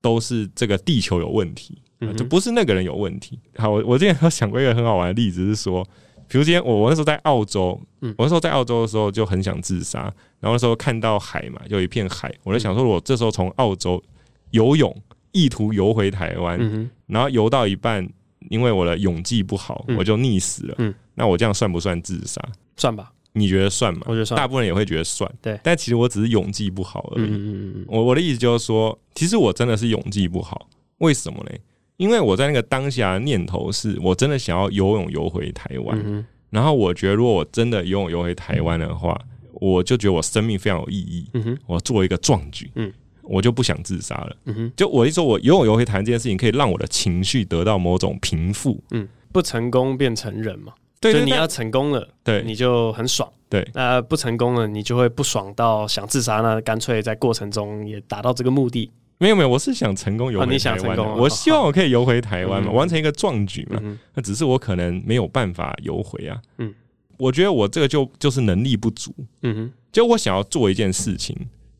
[0.00, 1.78] 都是这个地球有问题。
[2.16, 3.38] 就不是那个人有问题。
[3.56, 5.82] 好，我我之前有想过一个很好玩的例子，是说，
[6.28, 10.00] 比如今天我我那时候在澳洲，我那时候在澳洲的时候就很想自杀，
[10.40, 14.02] 然后那时候看到海嘛，有一片海，我就想说，我这时候从澳洲
[14.50, 14.94] 游泳，
[15.32, 18.06] 意图游回台湾，然后游到一半，
[18.50, 20.94] 因为我的泳技不好，我就溺死了。
[21.14, 22.42] 那我这样算不算自杀？
[22.76, 23.10] 算吧？
[23.32, 24.00] 你觉得算吗？
[24.06, 24.36] 我觉得算。
[24.36, 25.30] 大部分人也会觉得算。
[25.42, 25.58] 对。
[25.62, 27.84] 但其实我只是泳技不好而已。
[27.86, 30.68] 我我的意思就是说，其实我真的是泳技不好。
[30.98, 31.50] 为什么呢？
[31.96, 39.18] 因为我在那个当下的念头是我真的想要游泳游回台湾，嗯，然后我觉得如果我真的游泳游回台湾的话，
[39.54, 42.92] 我就觉得我生命非常有意义，嗯，我做一个壮举，嗯，
[43.22, 58.90] 我就不想自杀了，嗯，就我一说我游泳游回台湾这件事情可以让我的情绪得到某种平复，嗯，不成功便成仁嘛，对，就你要成功了，对，你就很爽，对，那不成功了，你就会不爽到想自杀，那干脆在过程中也达到这个目的。
[59.18, 63.80] 没有没有，我是想成功游回台湾，我希望我可以游回台湾嘛，完成一个壮举嘛。
[64.14, 66.40] 那只是我可能没有办法游回啊。
[66.58, 66.74] 嗯，
[67.16, 69.14] 我觉得我这个就就是能力不足。
[69.42, 71.34] 嗯哼，就我想要做一件事情，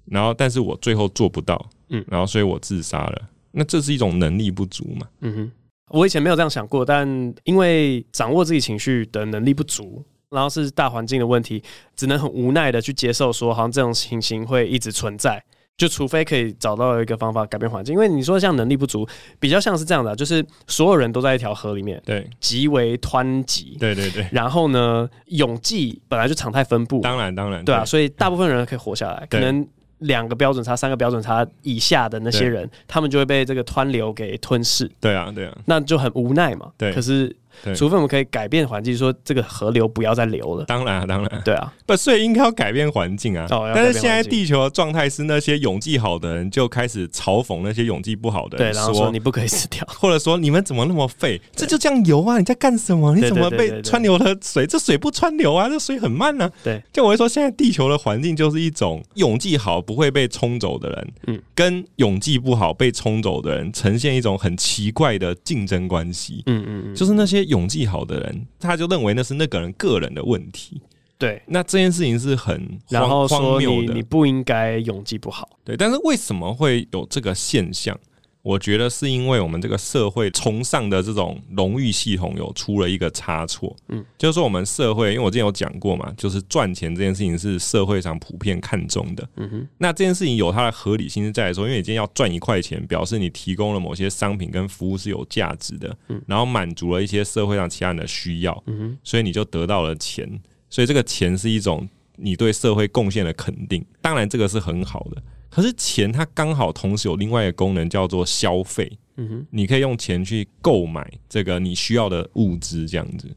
[0.06, 1.68] 然后但是我最后做不到。
[1.90, 3.22] 嗯，然后所以我自杀了。
[3.52, 5.06] 那这是一种能力不足嘛？
[5.20, 5.52] 嗯哼，
[5.90, 7.06] 我以前没有这样想过，但
[7.44, 11.62] 因为掌握自己情绪的能力不足，然后是大环境的问题，
[11.94, 15.42] 只能很无奈的去接受，说好像这种情形会一直存在。
[15.76, 19.06] 就除非可以找到一个方法改变环境，因为你说像能力不足，
[19.38, 24.26] 比较像是这样的、啊，就是所有人都在一条河里面，对，极为湍急，对对对。
[24.32, 29.66] 然后呢，泳技本来就常态分布，当然当然，对啊，所以大部分人可以活下来，可能
[29.98, 34.90] 两个标准差、三个标准差以下的那些人，他们就会被这个湍流给吞噬。
[34.98, 36.70] 对啊，对啊，那就很无奈嘛。
[36.78, 37.34] 对，可是。
[37.74, 40.64] 除非我们可以改变环境，说这个河流不要再流了。
[40.64, 43.46] 当然啊，当然，对啊，不，所以应该要改变环境啊。
[43.50, 51.40] 哦，但是现在地球的状态是，那些泳技好的人就开始嘲讽那些泳技不好的人，对，然后说你不可以死掉， 或者说你们怎么那么废？
[51.54, 52.38] 这就这样游啊？
[52.38, 53.14] 你在干什么？
[53.14, 54.66] 你怎么被川流的水？
[54.66, 55.68] 这水不川流啊？
[55.68, 56.50] 这水很慢呢。
[56.62, 66.42] 对，就我会说，现在地球的环境就是一种泳技好不会被冲走的人，嗯，跟泳技不好被冲走的人呈现一种很奇怪的竞争关系。
[66.46, 68.46] 嗯嗯嗯，就是那些泳技好的人。
[68.60, 70.80] 他就认为那是那个人个人的问题，
[71.18, 77.98] 对，那这件事情是很然后说你你不应该勇气不好，对，但是为什么会有这个现象？
[78.46, 100.24] 我觉得是因为我们这个社会崇尚的这种荣誉系统有出了一个差错，嗯，就是说我们社会，因为我之前有讲过嘛，就是赚钱这件事情是社会上普遍看重的，嗯哼，那这件事情有它的合理性是在说，因为你今天要赚一块钱，表示你提供了某些商品跟服务是有价值的，嗯，然后满足了一些社会上其他人的需要，嗯哼，所以你就得到了钱，
[100.70, 105.20] 所以这个钱是一种你对社会贡献的肯定，当然这个是很好的。
[105.48, 113.28] 可是钱它刚好同时有另外一个功能叫做消费，嗯哼，你可以用钱去购买这个你需要的物资，这样子。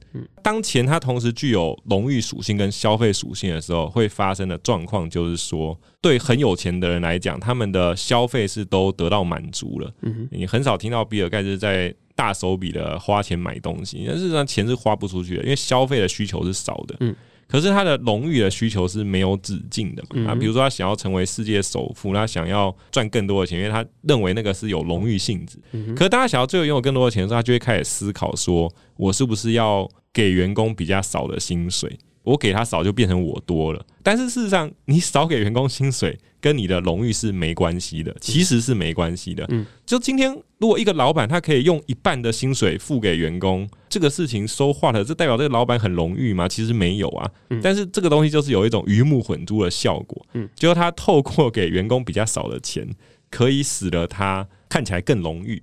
[0.44, 9.94] 当钱它同时具有荣誉属性跟消费属性的时候，会发生的状况就是说，对很有钱的人来讲，他们的消费是都得到满足了。
[10.02, 16.96] 嗯哼，你很少听到比尔盖茨在大手笔的花钱买东西，但事实上钱是花不出去的，因为消费的需求是少的。
[17.00, 17.16] 嗯。
[17.50, 20.32] 可是他的荣誉的需求是没有止境的嘛？
[20.32, 25.58] 啊，比如说他想要成为世界首富，他想要赚更多的钱，因为他认为那个是有荣誉性质。
[25.96, 31.98] 可是当他想要最后拥有更多的钱的时候，他就会开始思考说：我是不是要给员工比较少的薪水？
[32.24, 33.84] 我给他少就变成我多了。
[34.04, 39.46] 但是事实上，你少给员工薪水跟你的荣誉是没关系的，其实是没关系的。
[39.50, 46.48] 嗯，就今天如果一个老板他可以用一半的薪水付给员工，这个事情说话的，这代表这个老板很荣誉吗？
[46.48, 47.30] 其实没有啊。
[47.50, 50.26] 嗯但是这个东西就是有一种鱼目混珠的效果。
[50.34, 52.88] 嗯，就是他透过给员工比较少的钱，
[53.30, 55.62] 可以使得他看起来更荣誉。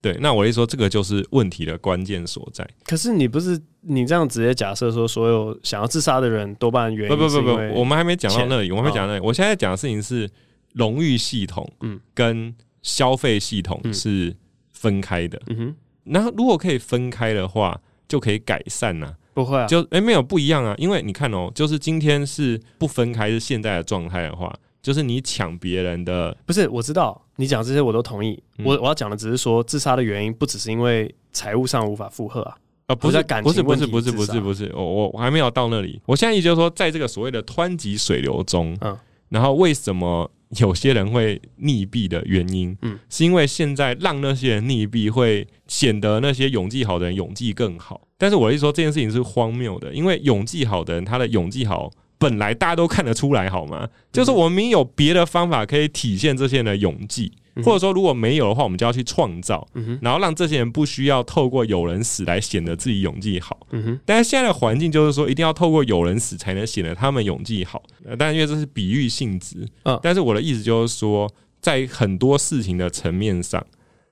[0.00, 2.64] 对，那我一说，这个就是问题的关键所在。
[2.84, 9.26] 可是你不是你这样直接假设说，所有想要自杀的人多半原因不不不不，我们还没讲到那里，我们还没讲到那里。
[9.26, 10.30] 我现在讲的事情是
[10.74, 14.36] 荣誉系统，嗯，跟消费系统是
[14.72, 15.40] 分开的。
[15.48, 15.74] 嗯哼，
[16.04, 19.12] 那如果可以分开的话，就可以改善呐。
[19.34, 24.56] 不会啊，就哎没有不一样啊，因为你看哦，就是今天是不分开是现在的状态的话。
[24.80, 26.68] 就是你抢别人的，不是？
[26.68, 28.40] 我知道你讲这些我都同意。
[28.58, 32.56] 嗯、我我要讲的只是说，自杀的原因不只是因为财务上无法负荷啊，
[32.86, 36.00] 啊，不是感情，不是不是不是不是不是，我我我还没有到那里。
[36.06, 38.96] 我现在意思就是说，在这个所谓的湍急水流中，嗯，
[39.28, 48.00] 然后为什么有些人会溺毙的原因，嗯，是因为现在让那些人溺毙，会显得那些永继好的人永继更好。
[48.16, 51.90] 但是我一说，这件事情是荒谬的，因为永继好的人，他的永继好。
[52.18, 53.88] 本来大家都看得出来，好吗？
[54.12, 57.32] 就是我们有别的方法可以体现这些人的勇气，
[57.64, 59.66] 或者说如果没有的话，我们就要去创造，
[60.02, 63.56] 然后让这些人不需要透过有人死来显得自己勇气好。
[64.04, 67.82] 但是现在的环境就是说，一定要透过有人死才能显得他们勇气好。
[68.18, 69.66] 但因为这是比喻性质，
[70.02, 73.64] 但是我的意思就是说，在很多事情的层面上。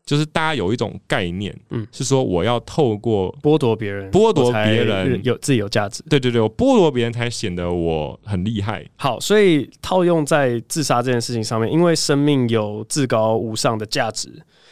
[0.06, 8.86] 就是大家有一种概念，嗯，是说我要透过剥夺别人，剥夺别人有自己有价值，对对对，我剥夺别人才显得我很厉害。
[8.94, 14.30] 好，所以套用在自杀这件事情上面，因为生命有至高无上的价值，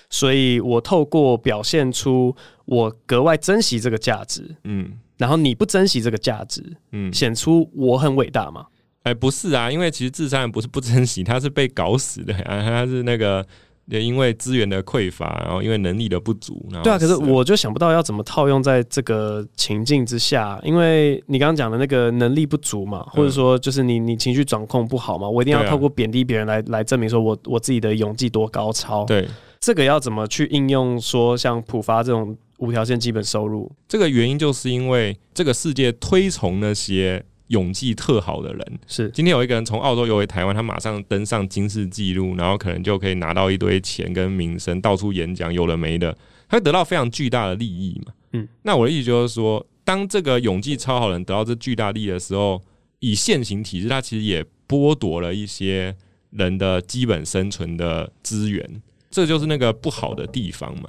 [0.08, 2.32] 所以我透过表现出
[2.66, 6.62] 我格外珍惜这个价值，嗯，然后你不珍惜这个价值，
[6.92, 8.66] 嗯，显出我很伟大吗？
[9.02, 13.44] 哎，不是啊，因为其实自杀人不是不珍惜，他是被搞死的啊，他是那个。
[13.86, 29.04] 也因为资源的匮乏，然后因为能力的不足，对啊，可是我就想不到要怎么套用在这个情境之下，因为你刚刚讲的那个能力不足嘛，或者说就是你你情绪掌控不好嘛，我一定要透过贬低别人来来证明说我我自己的勇气多高超。
[29.04, 29.28] 对，
[29.60, 31.00] 这个要怎么去应用？
[31.00, 37.24] 说像浦发这种无条件基本收入，这个原因就是因为这个世界推崇那些。
[37.48, 46.16] 勇气特好的人是，今天有一个人从澳洲游回台湾，他马上登上金氏纪录，然后可能就可以拿到一堆钱跟名声，到处演讲，有的没的，
[46.48, 48.12] 他会得到非常巨大的利益嘛。
[48.32, 52.62] 嗯，那我的意思就是说，当这个勇气超好人得到这巨大利益的时候，
[53.00, 55.94] 以现行体制，他其实也剥夺了一些
[56.30, 60.88] 人的基本生存的资源，这就是那个不好的地方嘛。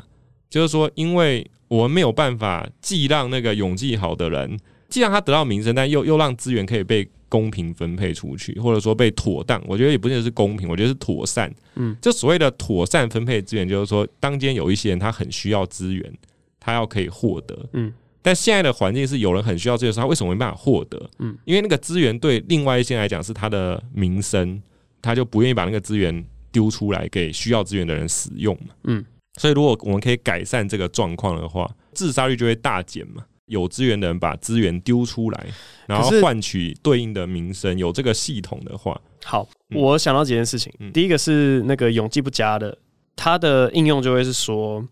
[0.50, 4.58] 就是说，因为我们没有办法既让那个勇气好的人。
[4.90, 11.54] 既让他得到名声，但又又让资源可以被公平分配出去，或者说被妥当，我觉得也不见得是公平，我觉得是妥善。
[11.76, 16.14] 嗯，就所谓的妥善分配资源，就是说，当今有一些人他很需要资源，
[16.60, 17.68] 他要可以获得。
[17.74, 21.10] 嗯，但现在的环境是有人很需要资源，他为什么没办法获得？
[21.20, 24.62] 嗯，因为那个资源对另外一些人来讲是他的名声，
[25.02, 28.74] 他就不愿意把那个资源丢出来给需要资源的人使用嘛。
[28.86, 29.04] 嗯，
[29.38, 33.26] 所以如果我们可以改善这个状况的话，自杀率就会大减嘛。
[33.48, 35.46] 有资源的人把资源丢出来，
[35.88, 37.78] 然后换取对应的名声。
[37.78, 40.74] 有这个系统的话，好，我想到几件事情。
[40.94, 42.78] 第一个是那个永继不佳的，
[43.16, 44.84] 他的应用就会是说，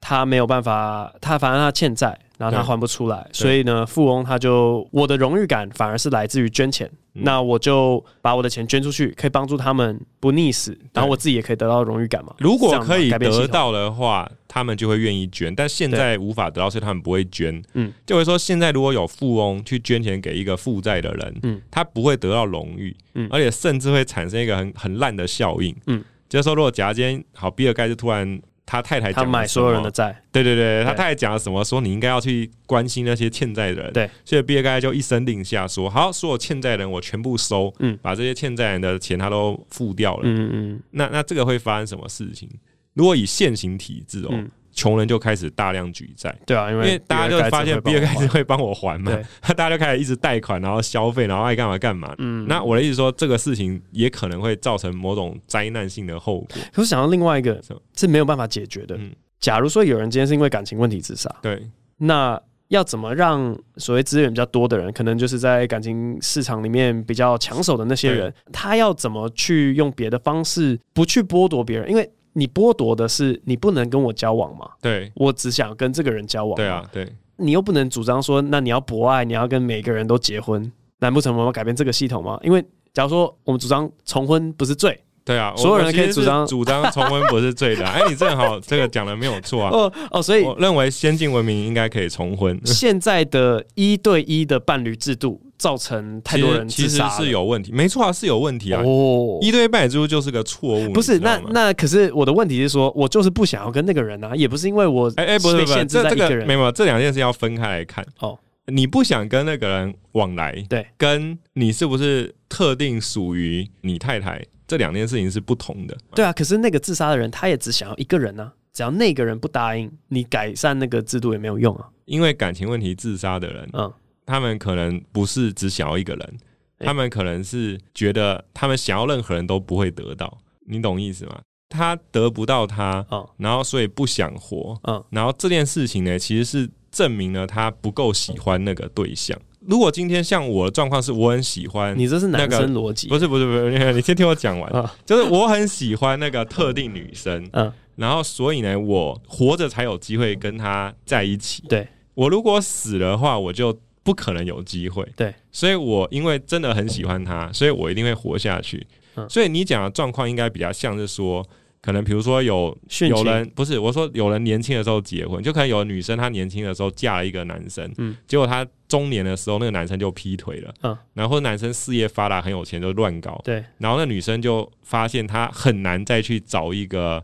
[0.00, 2.18] 他没有办法，他反正他欠债。
[2.38, 7.24] 然后他还不出来，所以呢，富翁他就我的荣誉感反而是来自于捐钱，嗯。
[7.24, 12.32] 那我就把我的钱捐出去，可以帮助他们不溺死，然后我自己也可以得到荣誉感嘛。
[12.38, 15.52] 如果可以得到的话，他们就会愿意捐。
[15.52, 17.60] 但现在无法得到，所以他们不会捐。
[17.74, 28.40] 嗯，就会说现在如果有富翁去捐钱给一个负债的人，嗯，他不会得到荣誉，嗯，而且甚至会产生一个很很烂的效应，嗯，就是说如果假如今天好，比尔盖茨突然。
[28.70, 31.64] 他太太讲，他买所有人的债，对对对，他太太讲了什么？
[31.64, 42.46] 说你应该要去关心那些欠债的人，对，所以毕尔盖茨就一声令下，说好，所有欠债人我全部收，嗯，把这些欠债人的钱他都付掉了，嗯嗯，那那这个会发生什么事情？
[42.92, 44.28] 如果以现行体制哦。
[44.32, 49.10] 嗯穷人就开始大量举债，对啊，因为大家就发现比尔盖茨会帮我还嘛，
[49.56, 52.14] 大家就开始一直贷款，然后消费，然后爱干嘛干嘛。
[52.18, 56.48] 嗯，那我的意思说，这个事情也可能会造成某种灾难性的后果。
[56.72, 57.60] 可是想到另外一个
[57.96, 58.94] 是没有办法解决的。
[58.96, 59.10] 嗯，
[59.40, 61.60] 假如说有人今天是因为感情问题自杀，对，
[61.96, 71.90] 那要怎么让所谓资源比较多的人，可能就是在感情市场里面比较抢手的那些人，他要怎么去用别的方式，不去剥夺别人？
[71.90, 72.08] 因为
[72.38, 74.70] 你剥夺的是你不能跟我交往嘛？
[74.80, 76.54] 对，我只想跟这个人交往。
[76.54, 80.70] 对啊，对，你又不能主张说，那你要博爱，你要跟每个人都结婚，
[81.00, 82.38] 难不成我们要改变这个系统吗？
[82.42, 84.98] 因为假如说我们主张重婚不是罪。
[85.28, 87.86] 对啊， 所有人可以主张主张重婚不是罪的。
[87.86, 89.70] 哎，你正好 这个讲的没有错啊。
[89.70, 92.58] 哦哦，所以我认为先进文明应该可以重婚。
[92.64, 98.82] 现在的一对一的伴侣制度造成太多人其实是有问题，没错啊，是有问题啊。
[98.82, 100.90] 哦，一对一伴侣制度就是个错误。
[100.92, 108.06] 不是，那那可是我的问题是说，我就是不想要跟那个人啊，也不是因为我哎哎，不是不是，这这个没有，这两件事要分开来看。
[108.20, 114.42] 哦，你不想跟那个人往来，对，跟你是不是特定属于你太太？
[114.68, 115.98] 这两件事情是不同的。
[116.14, 118.52] 对啊，可是那个自杀的人，他也只想要一个人呢、啊。
[118.72, 121.88] 只要那个人不答应，你改善那个制度也没有用啊。
[122.04, 123.92] 因为感情问题自杀的人，嗯，
[124.24, 126.38] 他们可能不是只想要一个人，
[126.78, 131.40] 欸、他们可能是觉得他们想要任何人都不会得到，你懂意思吗？
[131.70, 139.36] 他得不到他，嗯，然后所以不想活，嗯，然后这件事情呢，其实是证明了他不够喜欢那个对象。
[139.68, 151.62] 如果今天像我的状况是我很喜欢、那个，你这是男生逻辑，不是不是不是，你先听我讲完，啊、就是我很喜欢那个特定女生，嗯，然后所以呢，我活着才有机会跟她在一起。
[151.68, 155.06] 对，我如果死了的话，我就不可能有机会。
[155.14, 158.86] 对，所以我因为真的很喜欢她，所以我一定会活下去。
[159.16, 161.46] 嗯、所以你讲的状况应该比较像是说。
[161.80, 162.76] 可能比如说有
[163.08, 177.22] 有人不是我说有人年轻的时候结婚，就可能有女生她年轻的时候嫁了一个男生，嗯，结果她中年的时候那个男生就劈腿了，嗯，然后男生事业发达很有钱就乱搞，对，然后那女生就发现她很难再去找一个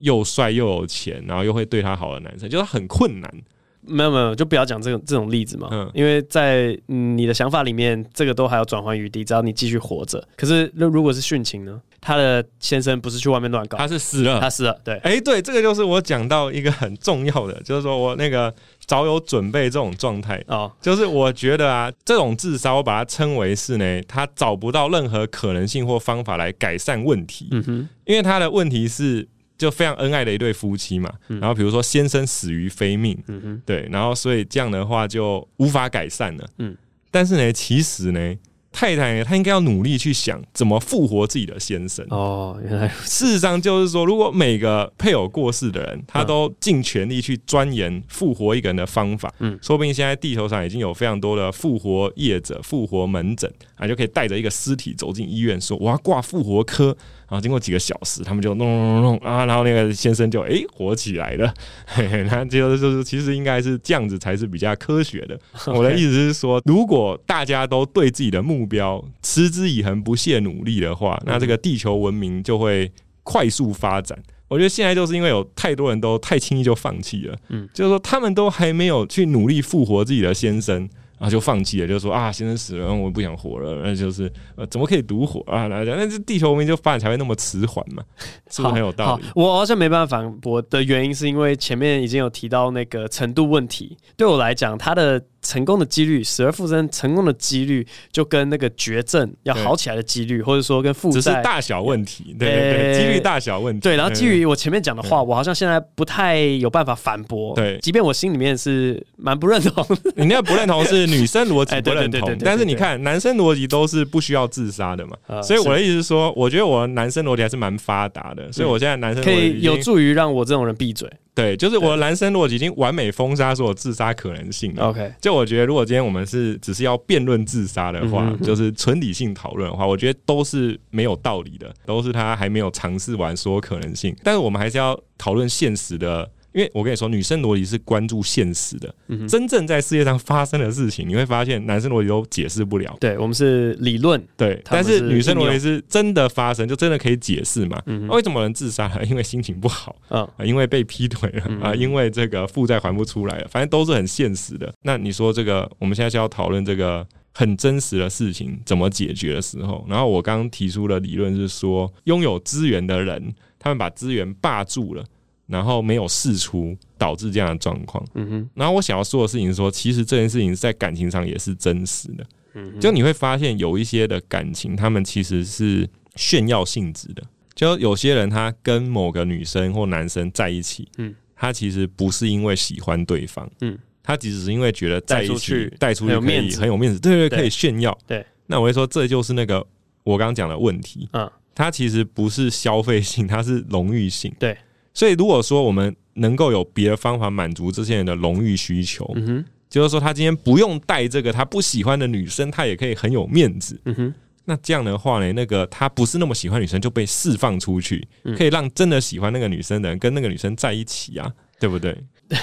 [0.00, 3.42] 又帅又有钱，然后又会对她好的男生，就是很困难。
[3.86, 5.68] 没有没有，就不要讲这种这种例子嘛。
[5.70, 10.26] 嗯，因为在你的想法里面，这个都还有转换余地，只要你继续活着。
[10.36, 11.80] 可是那如果是殉情呢？
[12.06, 14.78] 他的先生不是去外面乱搞，他是死了，他死了。
[14.84, 18.54] 对，哎、欸，对，这个就是我讲到一个很重要的，就是说我那个
[18.84, 27.48] 早有准备这种状态哦，就是我觉得啊，这种自杀我把它称为是呢，他找不到任何可能性或方法来改善问题。
[27.52, 29.26] 嗯哼，因为他的问题是。
[29.56, 33.16] 就非常恩爱的一对夫妻嘛，然后比如说先生死于非命，
[33.64, 36.48] 对，然后所以这样的话就无法改善了。
[36.58, 36.76] 嗯，
[37.10, 38.36] 但是呢，其实呢。
[38.76, 42.04] 太太呢，她应该要努力去想怎么复活自己的先生。
[42.10, 61.52] 哦，原来事实上就是说，如果每个配偶过世的人，他都尽全力去钻研复活一个人的方法，嗯，说不定现在地球上已经有非常多的复活业者、复活门诊啊，就可以带着一个尸体走进医院，说我要挂复活科，然后经过几个小时，他们就弄弄弄弄啊，然后那个先生就诶、欸、活起来了。
[61.84, 65.38] 嘿嘿，那就是就是其实应该是这样子才是比较科学的。
[65.74, 72.88] 我的意思是说，如果大家都对自己的目目标持之以恒、不懈努力的话，那这个地球文明就会
[73.24, 74.16] 快速发展。
[74.46, 80.88] 我觉得现在就是因为有太多人都太轻易就放弃了，嗯，就是说他们都还没有去努力复活自己的先生。
[81.24, 83.80] 然后就放弃了，就说啊，先生死了，我不想活了。
[83.82, 85.66] 那就是呃，怎么可以独活啊？
[85.68, 88.02] 那那这地球文明就发展才会那么迟缓嘛？
[88.50, 89.24] 是不是很有道理？
[89.34, 93.96] 我好像没办法反驳的原因，是因为前面已经有提到那个程度问题。
[94.18, 103.80] 对我来讲，他的成功的几率，死而复生成功的几率，就跟那个绝症要好起来的几率，或者说跟负债只是大小问题，对对对，几率大小问题。
[103.80, 107.54] 对，然后基于我前面讲的话，我好像现在不太有办法反驳。
[107.54, 109.86] 对，即便我心里面是蛮不认同，
[110.16, 111.04] 你那个不认同是。
[111.04, 121.06] 女生逻辑 不认同，但是你看男生逻辑都是不需要自杀的嘛，所以我的意思是说，我觉得我的男生逻辑还是蛮发达的，所以我现在男生可以有助于让我这种人闭嘴。
[121.34, 124.84] 对，就是我的男生逻辑已经完美封杀所有自杀可能性了。
[124.84, 136.30] OK，就我觉得如果今天我们是只是要辩论自杀的话，就是纯理性讨论的话，我觉得都是没有道理的，都是他还没有尝试完所有可能性，但是我们还是要讨论现实的。
[136.54, 142.96] 因为我跟你说，女生逻辑是关注现实的，嗯、真正在世界上发生的事情，你会发现男生逻辑都解释不了。
[143.00, 147.82] 对，我们是理论，对，但是女生逻辑是真的发生，就真的可以解释嘛？
[147.86, 149.04] 嗯哼，为什么人自杀了？
[149.06, 154.72] 因为心情不好，嗯，因为被劈腿了啊，因为这个负债还不出来了，反正都是很现实的。
[154.82, 165.04] 那你说这个，我们现在是要讨论这个很真实的事情怎么解决的时候，然后我刚刚提出的理论是说，拥有资源的人，他们把资源霸住了。
[165.46, 168.04] 然后没有试出，导致这样的状况。
[168.14, 168.50] 嗯哼。
[168.54, 172.26] 然后我想要说的事情是说，其实这件事情在感情上也是真实的。
[172.54, 172.80] 嗯。
[172.80, 177.22] 就你会发现有一些的感情，他们其实是炫耀性质的。
[177.54, 187.96] 就有些人他跟某个女生或男生在一起，嗯，他其实不是因为喜欢对方，嗯，他只是因为觉得在一起带出去可以很有面子，很有面子，对对，可以炫耀。
[188.08, 188.26] 对。
[188.46, 189.64] 那我会说，这就是那个
[190.02, 191.08] 我刚刚讲的问题。
[191.12, 191.30] 嗯。
[191.54, 194.34] 他其实不是消费性，他是荣誉性。
[194.40, 194.58] 对。
[194.94, 203.80] 所以，如果说我们能够有别的方法满足这些人的荣誉需求，嗯哼，就是说他今天不用带这个他不喜欢的女生，他也可以很有面子。
[203.86, 204.14] 嗯哼，
[204.44, 211.28] 那这样的话呢，那个他不是那么喜欢女生就被释放出去，嗯、可以让真的喜欢那个女生的人跟那个女生在一起啊，
[211.58, 211.96] 对不对？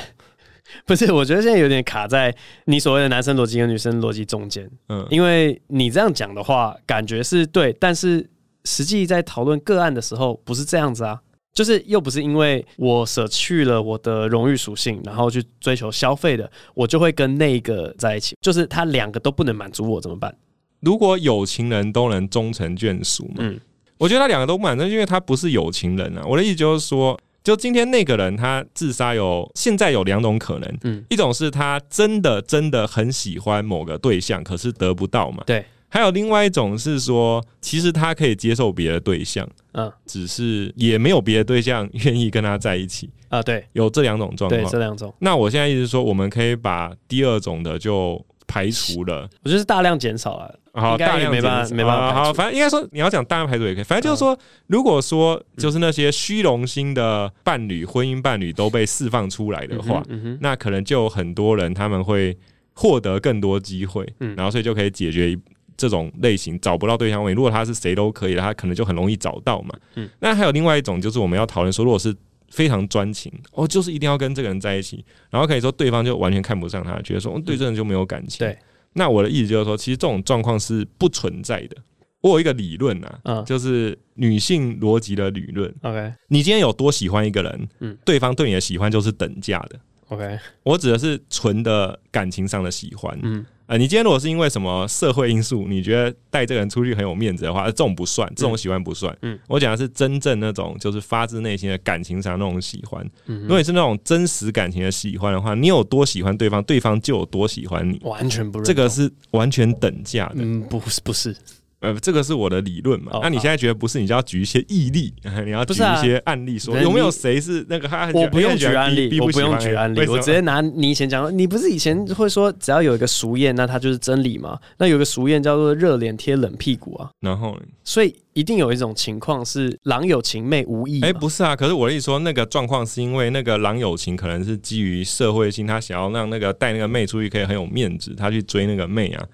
[0.86, 2.34] 不是，我觉得现在有点卡在
[2.66, 4.70] 你所谓的男生逻辑跟女生逻辑中间。
[4.90, 8.30] 嗯，因为你这样讲的话，感觉是对，但是
[8.64, 11.20] 实际在讨论个案的时候，不是这样子啊。
[11.54, 18.36] 就是又不是因为我舍去了我的荣誉属性，然后去追求消费的，我就会跟那个在一起。
[18.42, 20.34] 就是他两个都不能满足我怎么办？
[20.80, 23.36] 如果有情人都能终成眷属嘛？
[23.40, 23.60] 嗯，
[23.98, 26.24] 我觉得他两个都不满足，因为他不是有情人啊。
[26.26, 27.20] 我的意思就是说。
[27.44, 35.66] 就今天那个人，他自杀有现在有两种可能，嗯，一种是他真的真的很喜欢某个对象，可是得不到嘛，对。
[35.90, 45.14] 还有另外一种是说，其实他可以接受别的对象，嗯，只是也没有别的对象愿意跟他在一起啊，对，有这两种状况，对，这两种。
[45.20, 48.24] 那我现在意思说，我们可以把第二种的就。
[48.48, 50.60] 排除了，我觉得是大量减少了。
[50.74, 52.14] 好，大量没办法，没办法。
[52.14, 53.84] 好，反正应该说，你要讲大量排除也可以。
[53.86, 60.04] 反正就是说，如果说就是那些虚荣心的伴侣、婚姻伴侣都被释放出来的话，
[60.42, 62.38] 那可能就有很多人他们会
[62.74, 64.06] 获得更多机会，
[64.36, 65.40] 然后所以就可以解决
[65.76, 67.34] 这种类型找不到对象问。
[67.34, 69.76] 如果他是谁都可以的，他可能就很容易找到嘛。
[69.96, 72.16] 嗯那还有另外一种，就是我们要讨论说，如果是。
[72.52, 78.40] 非常专情，哦，就是一定要跟这个人在一起，然后可以说对方就完全看不上他，觉得说对这人就没有感情。
[78.40, 78.58] 对，
[78.92, 81.78] 那我的意思就是说，其实这种状况是不存在的。
[82.20, 85.74] 我有一个理论啊，嗯，就是女性逻辑的理论。
[85.82, 89.80] OK，你今天有多喜欢一个人，嗯，对方对你的喜欢就是等价的。
[90.12, 93.46] OK，我指的是纯的感情上的喜欢，嗯。
[93.68, 99.18] 呃，你今天如果是因为什么社会因素，你觉得带这个人出去很有面子的话，这种不算，这种喜欢不算。
[99.22, 103.10] 嗯，我讲的是真正那种就是发自内心的感情上那种喜欢。
[103.28, 107.98] 嗯，如果你是那种真实感情的喜欢的话，你有多喜欢对方，对方就有多喜欢你。
[108.04, 110.40] 完全不认，这个是完全等价的。
[110.40, 111.34] 嗯，不是，不是。
[111.82, 113.20] 呃，这个是我的理论嘛？
[113.22, 114.00] 那你现在觉得不是？
[114.00, 115.12] 你就要举一些义例，
[115.46, 118.10] 你要举一些案例，说有没有谁是那个他？
[118.14, 121.32] 我不用举案例，我不用举案例，我直接拿你以前讲的。
[121.32, 124.60] 你不是以前会说，只要有一个俗谚，那它就是真理吗？
[124.78, 127.10] 那有个俗谚叫做“热脸贴冷屁股”啊。
[127.20, 131.02] 然后，所以一定有一种情况是“郎有情妹无意”。
[131.04, 131.56] 哎，不是啊。
[131.56, 139.26] 可是我的意思说，那个状况是因为那个郎有情，可能是基于社会性，他想要让那个带那个妹出去可以很有面子，他去追那个妹啊。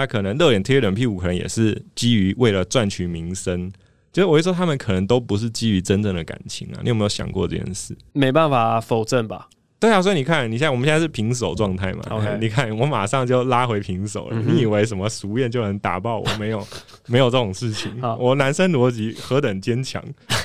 [0.00, 3.70] 他可能热脸贴冷屁股，可能也是基于为了赚取名声。
[4.12, 6.80] 就是我会说，他们可能都不是基于真正的感情啊。
[6.82, 7.96] 你有没有想过这件事？
[8.12, 9.48] 没办法否认吧？
[9.78, 14.36] 对啊，所以你看，你现在我们现在是平手状态嘛？OK， 你看我马上就拉回平手了。
[14.36, 16.26] 嗯、你以为什么熟练就能打爆我？
[16.38, 16.66] 没有，
[17.06, 17.92] 没有这种事情。
[18.18, 20.02] 我男生逻辑何等坚强。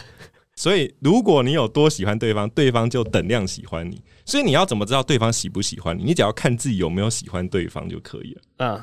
[0.56, 4.02] 所以，如果你有多喜欢对方，对方就等量喜欢你。
[4.26, 6.04] 所以你要怎么知道对方喜不喜欢你？
[6.04, 8.42] 你只要看自己有没有喜欢对方就可以了。
[8.58, 8.82] 嗯。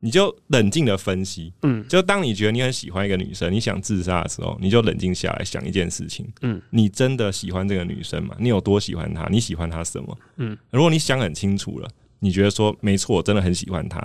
[0.00, 8.36] 你就冷静的分析，嗯，就当你觉得你很喜欢一个女生，你想自杀的时候，你就冷静下来想一件事情，嗯，你真的喜欢这个女生吗？
[8.38, 9.26] 你有多喜欢她？
[9.28, 10.18] 你喜欢她什么？
[10.36, 11.88] 嗯，如果你想很清楚了，
[12.20, 14.00] 你觉得说没错，我真的很喜欢她，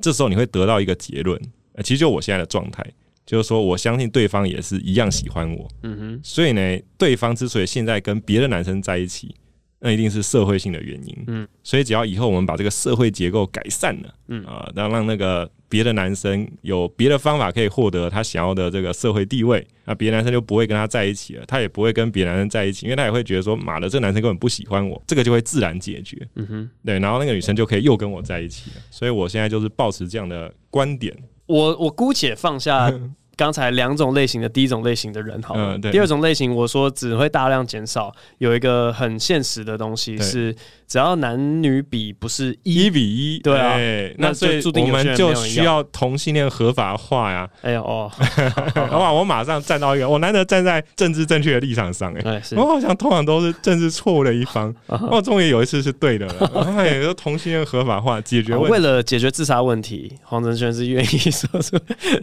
[0.00, 1.38] 这时候你会得到一个结论，
[1.74, 2.82] 呃，其实就我现在的状态，
[3.26, 9.34] 就是说我相信对方也是一样喜欢我，嗯哼，所以呢，对方之所以现在跟别的男生在一起。
[9.78, 14.42] 那一定是社会性的原因，嗯，所以只要以后我们把这个社会结构改善了，嗯。
[14.44, 31.14] 啊，让让那个别的男生有别的方法可以获得他想要的这个社会地位，那别的男生就不会跟他在一起了，他也不会跟别的男生在一起，因为他也会觉得说，妈的，这个男生根本不喜欢我，这个就会自然解决，嗯哼，对，然后那个女生就可以又跟我在一起了，所以我现在就是保持这样的观点，
[31.46, 32.90] 我我姑且放下。
[33.36, 40.54] 刚才两种类型的第一种类型的人，好了，第二种类型，我说只会大量减少，有一个很现实的东西是。
[40.88, 43.74] 只要男女比不是一比一，对啊，
[44.18, 47.50] 那所以我们就需要同性恋合法化呀。
[47.62, 48.08] 哎呦哦，
[48.92, 49.12] 哇！
[49.12, 54.72] 我马上站到一个，我难得站在政治正确的立场上，哎，我好像通常都是政治错误的一方，
[55.10, 56.74] 我终于有一次是对的了。
[56.78, 61.80] 哎，说同性恋合法化解决问题，为了解决自杀问题，黄承轩是愿意说说。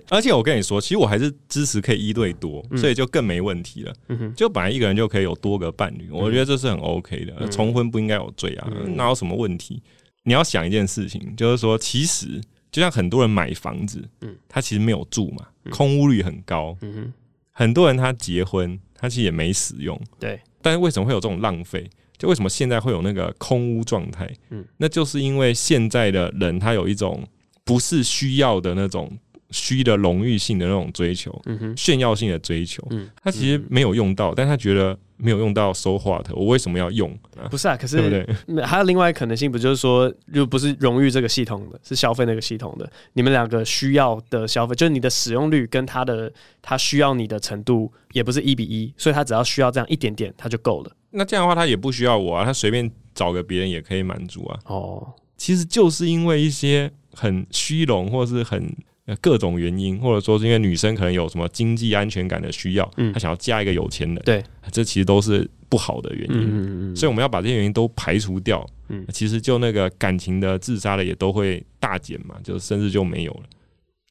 [0.07, 3.93] 而且我跟你说，其实我还是支持可以一对多，所以就更没问题了。
[4.35, 7.47] 就本来一个人就可以有多个伴侣，我觉得这是很 OK 的。
[7.49, 8.67] 重婚不应该有罪啊。
[8.95, 9.83] 哪有什么问题？
[10.23, 12.41] 你要想一件事情，就是说，其实
[12.71, 17.13] 就像很多人买房子，嗯，他其实没有住嘛，空屋率很高，嗯哼，
[17.51, 20.39] 很多人他结婚，他其实也没使用，对。
[20.61, 21.89] 但是为什么会有这种浪费？
[22.17, 24.33] 就为什么现在会有那个空屋状态？
[24.51, 27.21] 嗯，那就是因为现在的人他有一种
[27.65, 29.11] 不是需要的那种
[29.53, 34.97] 虚的荣誉性的那种追求，嗯哼，炫耀性的追求，嗯，他其实没有用到，但他觉得。
[35.15, 37.09] 没有用到 so what，我为什么要用？
[37.37, 46.29] 啊、 不是啊，可是对不对还有另外一个可能性，不就是说，又不是荣誉这个系统的，是消费那个系统的，你们两个需要的消费，就是你的使用率跟他的
[46.61, 50.91] 他需要你的程度，也不是一比一，所以他只要需要这样一点点，他就够了。
[51.11, 54.59] 那这样的话，他也不需要我啊，他随便找个别人也可以满足啊。
[54.65, 58.75] 哦，其实就是因为一些很虚荣或是很。
[59.19, 64.41] 各种原因，或者说是因为女生可能有什么经济安全感的需要，嗯，她想要嫁一个有钱人，对，
[64.71, 66.37] 这其实都是不好的原因。
[66.37, 73.43] 嗯嗯嗯，所以我们要把这些原因都排除掉，嗯，其实就那个感情的自杀的也都会大减嘛，就甚至就没有了。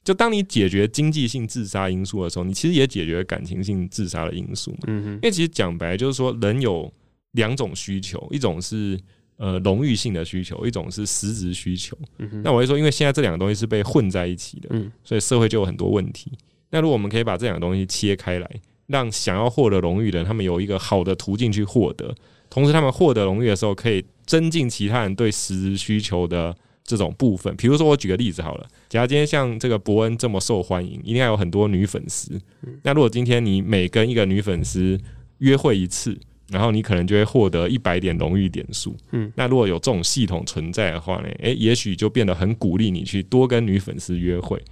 [0.04, 4.78] 就当你解决经济性自杀因素的时候，你其实也解决感情性自杀的因素嘛。
[4.88, 6.92] 嗯嗯，因为其实讲白就是说，人有
[7.32, 9.00] 两种需求，一种是。
[9.42, 11.98] 呃，荣誉性的需求，一种是实质需求。
[12.18, 16.30] 嗯、那我会说，因为现在这两个东西是被混在一起的，嗯、所以社会就有很多问题。
[16.70, 18.48] 那如果我们可以把这两个东西切开来，
[18.86, 22.14] 让想要获得荣誉的人，他们有一个好的途径去获得，
[22.48, 27.52] 同时他们获得荣誉的时候，可以增进其他人对实质需求的这种部分。
[27.56, 32.40] 比如说，我举个例子好了，假如今天像这个伯恩这么受欢迎，一定要有很多女粉丝。
[32.62, 34.96] 嗯、那如果今天你每跟一个女粉丝
[35.38, 36.16] 约会一次，
[36.52, 38.94] 然后你可能就会获得一百点荣誉点数。
[39.10, 41.28] 嗯，那如果有这种系统存在的话呢？
[41.38, 44.62] 诶，也许就变得很鼓励你去多跟女粉丝约会。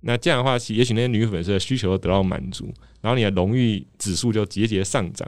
[0.00, 2.68] 那这样的话，也许那些女粉丝的需求都得到满足，
[3.00, 5.26] 然后你的荣誉指数就节节上涨。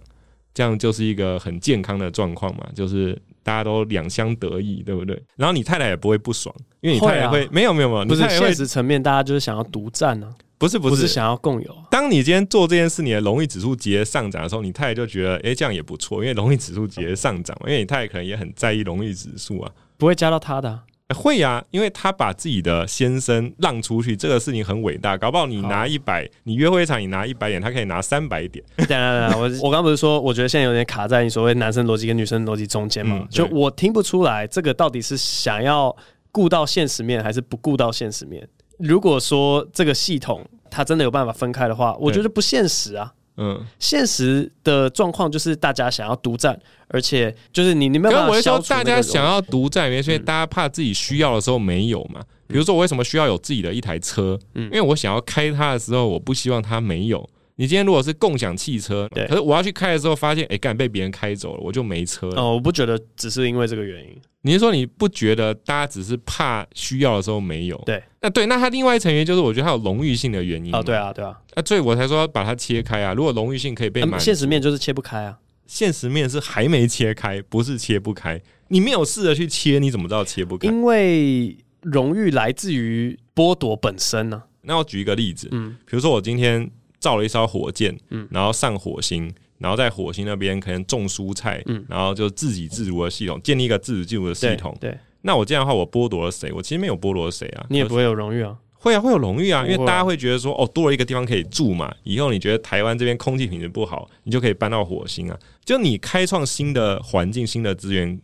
[0.54, 5.20] 这样就是一个很健康的状况嘛，就是大家都两相得益，对不对？
[5.36, 10.28] 然后你太太也不会不爽，因为你太太会，没有没有没有，不是现实层面，大家就是想要独占呢。
[10.58, 11.76] 不是不是，不是想要共有。
[11.90, 17.68] 当你今天做这件事，你的荣誉指数节上涨的时候，你太太就觉得，哎、欸，这样也不错，因为荣誉指数节上涨嘛。
[17.68, 20.80] 因为你太太可能也很在意荣誉指数啊，不会加到他的。
[21.12, 25.16] 会呀、啊，因为他把自己的先生让出去，这个事情很伟大。
[25.16, 28.64] 搞不好你拿一百，你约会一场你拿一百点，他可以拿三百点。
[28.76, 33.18] 等等等，我 我刚不是说，我觉得现在有点卡在你所谓男生逻辑跟女生逻辑中间嘛？
[33.20, 35.94] 嗯、就我听不出来，这个到底是想要
[36.30, 38.48] 顾到现实面，还是不顾到现实面？
[38.78, 40.44] 如果说这个系统。
[40.74, 43.12] 它真的有办法分开的话，我觉得不现实啊。
[43.36, 46.58] 嗯，现实的状况就是大家想要独占，
[46.88, 48.68] 而且就是你你没有办法消除。
[48.68, 52.20] 大家想要独占，因为大家怕自己需要的时候没有嘛。
[52.46, 54.38] 比如说，我为什么需要有自己的一台车？
[54.54, 57.26] 嗯，因为我想要开它的时候，我不希望它没有。
[57.62, 62.42] 你今天如果是共享汽车，对，可是我要去开的时候，发现哎，干被别人开走了，我就没车了。
[62.42, 64.20] 哦，我不觉得只是因为这个原因。
[64.40, 67.80] 你是说你不觉得大家只是怕需要的时候没有？
[67.86, 70.74] 对，那对，那它另外一层原因就是我觉得它有荣誉性的原因。
[70.74, 73.14] 哦，对啊，对啊，啊，所以我才说要把它切开啊。
[73.14, 75.38] 如果荣誉性可以被现实面就是切不开啊。
[75.68, 78.42] 现实面是还没切开，不是切不开。
[78.66, 80.66] 你没有试着去切，你怎么知道切不开？
[80.66, 84.50] 因为荣誉来自于剥夺本身呢、啊。
[84.64, 86.70] 那我举一个例子，嗯，比如说我今天
[87.02, 89.30] 造了一艘火箭，嗯，然后上火星。
[89.58, 94.76] 然后在火星那边可能种蔬菜，嗯，然后就自给自足的系统，建立一个自给自足的系统。
[94.80, 96.50] 对，对那我这样的话，我剥夺了谁？
[96.52, 97.64] 我其实没有剥夺谁啊。
[97.70, 98.58] 你也不会有荣誉啊？
[98.72, 101.94] 会啊，会有荣誉啊，因为大家会觉得说，哦，多了一个地方可以住嘛。
[102.02, 105.38] 以后你觉得台湾这边空气品质不好，你就可以搬到火星啊。
[105.64, 108.20] 就你开创新的环境、新的资源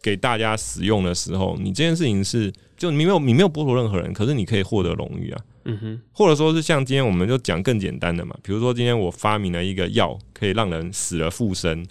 [0.00, 5.40] 给大家使用的时候，你这件事情是，就你没有你没有剥夺任何人，可是你可以获得荣誉啊。
[5.68, 11.84] 嗯哼，或者说是像今天我们就讲更简单的嘛，比如说今天我发明了一个药，可以让人死而复生，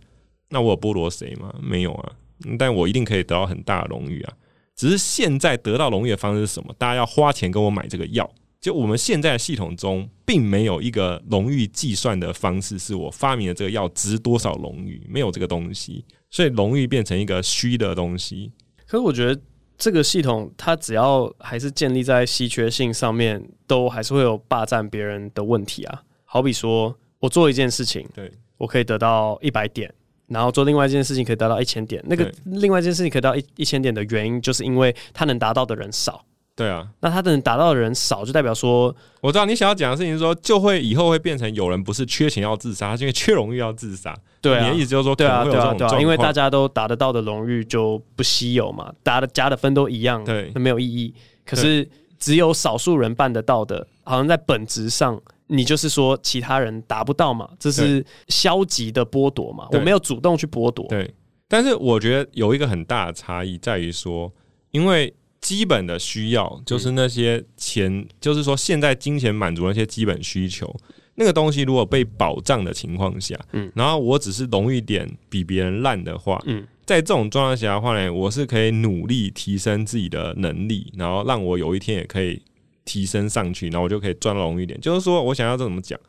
[0.49, 1.53] 那我有剥夺谁吗？
[1.61, 2.11] 没有啊，
[2.57, 4.33] 但我一定可以得到很大的荣誉啊。
[4.75, 6.73] 只是现在得到荣誉的方式是什么？
[6.77, 8.27] 大家要花钱跟我买这个药。
[8.59, 18.51] 就我们现在的系统中，并没有一个荣誉计算的方式，是我发明的这个药值多少荣誉，没有这个东西，所以荣誉变成一个虚的东西。
[18.87, 19.39] 可是我觉得。
[19.77, 26.01] 这个系统它只要还是建立在稀缺性上面，都还是会有霸占别人的问题啊。
[26.25, 29.93] 好比说我做一件事情，对，我可以得到一百点，
[30.27, 32.03] 然后做另外一件事情可以得到一千点。
[32.07, 36.25] 那个另外一件事情可以得到一一千点的原因，就是因为它能达到的人少。
[36.57, 44.17] 对啊，那他能达到的人少，就代表说，我知道你想要讲的事情是说，就会以后会变成有人不是缺钱要自杀，他是因为缺荣誉要自杀。
[44.41, 51.13] 对啊，你的意思就是说，对啊，对啊，对啊，因为大家都达得到的荣誉就不稀有嘛，大家的加的分都一样，对，那没有意义。
[51.45, 51.87] 可是
[52.17, 60.87] 只有少数人办得到的，好像在本质上，你就是说其他人达不到嘛，这是消极的剥夺嘛，我没有主动去剥夺。
[60.87, 61.13] 对，
[61.47, 64.33] 但是我觉得有一个很大的差异在于说，
[64.71, 65.13] 因为。
[65.41, 70.75] 基本的需要就是那些钱，嗯、就是说现在金钱满足那些基本需求，
[71.15, 82.41] 那个东西如果被保障的情况下，嗯，然后我只是容易点比别人烂的话，嗯，在这种状态下的话呢，我是可以努力提升自己的能力，然后让我有一天也可以
[82.85, 84.79] 提升上去，然后我就可以赚到荣誉点。
[84.81, 85.99] 就是说我想要这怎么讲？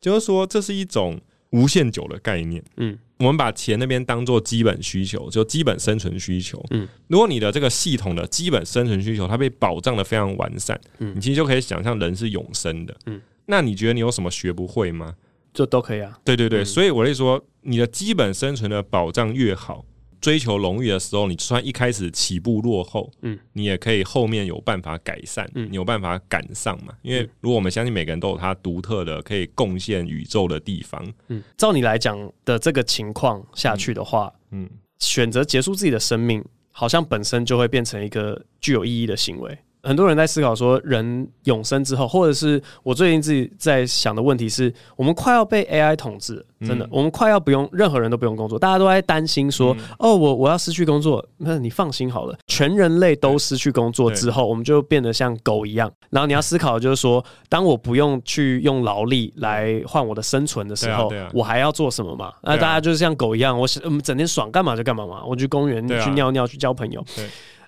[0.00, 1.18] 就是说这是一种
[1.50, 6.62] 无限久的概念，嗯，我们把钱那边当做基本需求，就基本生存需求。
[6.70, 12.94] 嗯，如果你的这个系统的基本生存需求它被保障的非常完善，嗯，你其实就可以想象人是永生的。
[13.06, 15.14] 嗯，那你觉得你有什么学不会吗？
[15.54, 16.18] 这都可以啊。
[16.24, 19.84] 对对对，嗯、所以我会说，你的基本生存的保障越好。
[20.20, 26.94] 追求荣誉的时候，你就算一开始起步落后，嗯，你也可以后面有办法改善，嗯，你有办法赶上嘛。
[27.02, 39.56] 因为如果我们相信每个人都有他独特的可以贡献宇宙的地方，嗯，照你来讲的这个情况下去的话，嗯，选择结束自己的生命，好像本身就会变成一个具有意义的行为。
[39.86, 55.90] 很多人在思考说，人永生之后，或者是我最近自己在想的问题是，我们快要被 AI 统治，真的，嗯、我们快要不用任何人都不用工作，大家都在担心说，嗯、哦，我我要失去工作，那你放心好了，全人类都失去工作之后，我们就变得像狗一样。
[56.10, 62.32] 然后你要思考的就是说，当我不用去用劳力来换我的生存的时候，啊啊、我还要做什么嘛？
[62.42, 67.04] 那大家就是像狗一样，我我们整天爽干嘛就干嘛嘛，我去公园去尿尿去交朋友。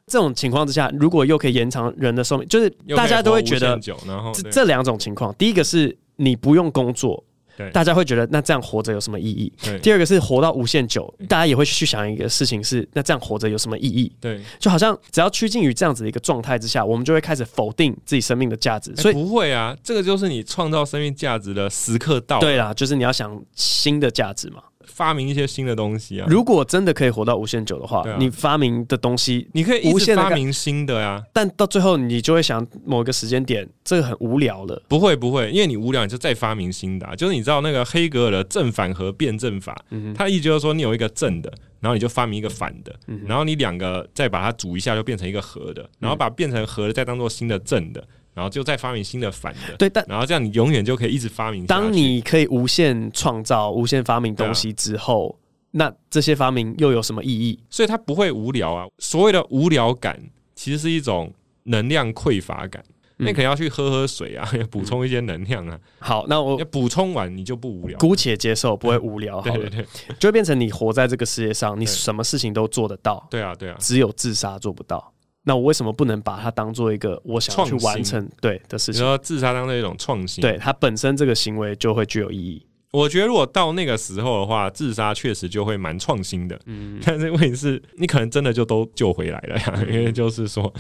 [0.09, 7.23] 这种情况之下，如果又可以延长人的寿命，就是大家都会觉得，这这两种情况，第一个是你不用工作，
[7.57, 9.53] 对，大家会觉得那这样活着有什么意义？
[9.63, 9.79] 对。
[9.81, 14.13] 第二个是活到无限久，大家也会去想一个事情是，那这样活着有什么意义？
[14.21, 18.95] 对，就好像只要趋近于这样子的一个状态之下，我们就会开始否定自己生命的价值。
[18.97, 22.41] 所以不会啊，这个就是你创造生命价值的时刻到了。
[22.41, 24.63] 对啦，就是你要想新的价值嘛。
[24.91, 26.27] 发明一些新的东西啊！
[26.29, 31.23] 如果真的可以活到无限久的话，啊、你发明的东西，你可以无限发明新的呀、啊。
[31.33, 34.83] 但到最后，你就会想某一个时间点，这个很无聊了。
[34.89, 37.15] 不会不会，因为你无聊，你就再发明新的、啊。
[37.15, 48.03] 就是你知道那个黑格尔的正反和辩证法，嗯、哼他意思就是说，你有一个正的，然后你就发明一个反的，嗯、然后你两个再把它煮一下，就变成一个合的，然后把变成合的再当做新的正的。
[48.39, 51.67] 然后就再发明新的反的，对，但然后这样你永远就可以一直发明。
[51.67, 55.35] 当你可以无限创造、无限发明东西之后，啊、
[55.73, 57.59] 那这些发明又有什么意义？
[57.69, 58.87] 所以它不会无聊啊。
[58.99, 60.17] 所谓的无聊感，
[60.55, 61.35] 其实是一种
[61.65, 62.81] 能量匮乏感。
[63.21, 65.77] 你可能要去喝喝水啊， 补充一些能量啊。
[65.99, 69.41] 好，那我补充完你就不无聊，姑且接受不会无聊。
[69.43, 69.87] 对对对，
[70.21, 73.27] 就会变成你活在这个世界上，你什么事情都做得到。
[73.29, 75.13] 对啊对啊，只有自杀做不到。
[75.49, 79.01] 那我为什么不能把它当做一个我想要去完成对的事情？
[79.01, 82.63] 你说自杀当做一种创新，对它本身这个行为就会具有意义。
[82.91, 86.59] 我觉得如果到那个时候的话，自杀确实就会蛮创新的。
[86.67, 90.71] 嗯， 但是问题是，你可能真的就都救回来了呀，嗯、因为就是说，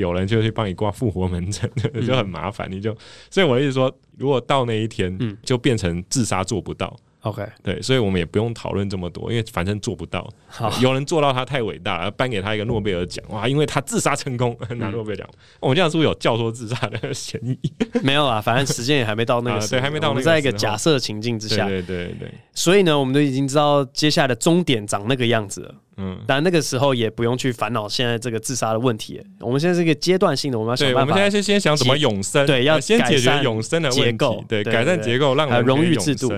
[0.00, 2.68] 有人就去帮你挂复活门诊，嗯、就很麻烦。
[2.70, 2.96] 你就，
[3.30, 6.96] 所以我的意思说，如果到那一天，嗯，就变成自杀做不到。
[7.22, 10.28] OK，对，所以我们也不用讨论这么多，因为反正做不到。
[10.46, 13.48] 好，有人做到他太伟大了，颁给他一个诺贝尔奖哇！
[13.48, 17.58] 因为他自杀成功 拿诺贝尔奖，我们这样是不是有教唆自杀的嫌疑？
[18.02, 20.22] 没有啊，反正时间也还没到那个 时候，对，还没到我们。
[20.22, 22.30] 在一个假设情境之下，对对对。
[22.54, 25.74] 所以呢，我们都已经知道接下来的终点长那个样子了。
[25.96, 29.20] 嗯，但那个时候也不用去烦恼现在这个自杀的问题。
[29.40, 31.00] 我们现在是一个阶段性的，我们要想办法。
[31.00, 36.32] 我们现在是先想怎么永生，对，要先解决永生的问题，对，改善结构，让荣誉制度。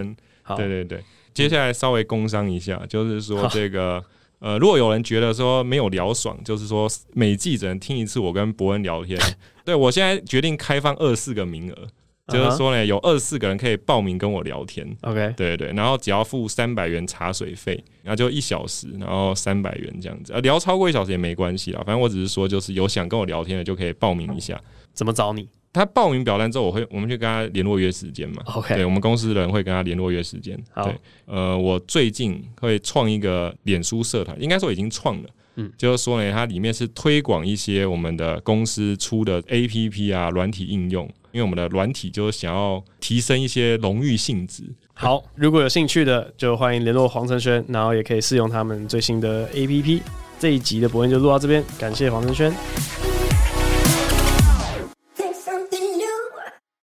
[0.57, 1.03] 对对对。
[1.33, 4.03] 接下来稍微工商一下，就是说这个
[4.41, 9.19] 呃，如果有人觉得说没有聊爽，就是说每季只能听一次我跟伯恩聊天。
[9.65, 11.87] 对，我现在决定开放二十四个名额，
[12.29, 14.85] 就是说呢，有二十四个人可以报名跟我聊天。
[15.03, 21.83] OK，对对，然后只要付三百元茶水费，然后就一小时，然后三百元这样子，聊超过一小时也没关系啦。
[21.87, 24.61] 反正我只是说，就是有想跟我聊天的就可以报名一下。
[24.93, 25.49] 怎么找你？
[25.73, 28.43] 他报名表单之后，我会我们去跟他联络约时间嘛。
[28.47, 30.59] OK，对，我们公司的人会跟他联络约时间。
[30.73, 30.95] 好对，
[31.27, 35.29] 呃，我最近会创一个脸书社团，应该说已经创了。
[35.57, 41.09] 嗯，就是说呢，它里面是推广一些我们的公司出的 APP 啊，软体应用。
[41.33, 44.65] 因为我们的软体就是想要提升一些荣誉性质。
[44.95, 50.01] 好，如果有兴趣的，就欢迎联络黄承轩，然后也可以试用他们最新的 APP。
[50.41, 53.10] 这一集的博恩就录到这边，感谢黄承轩。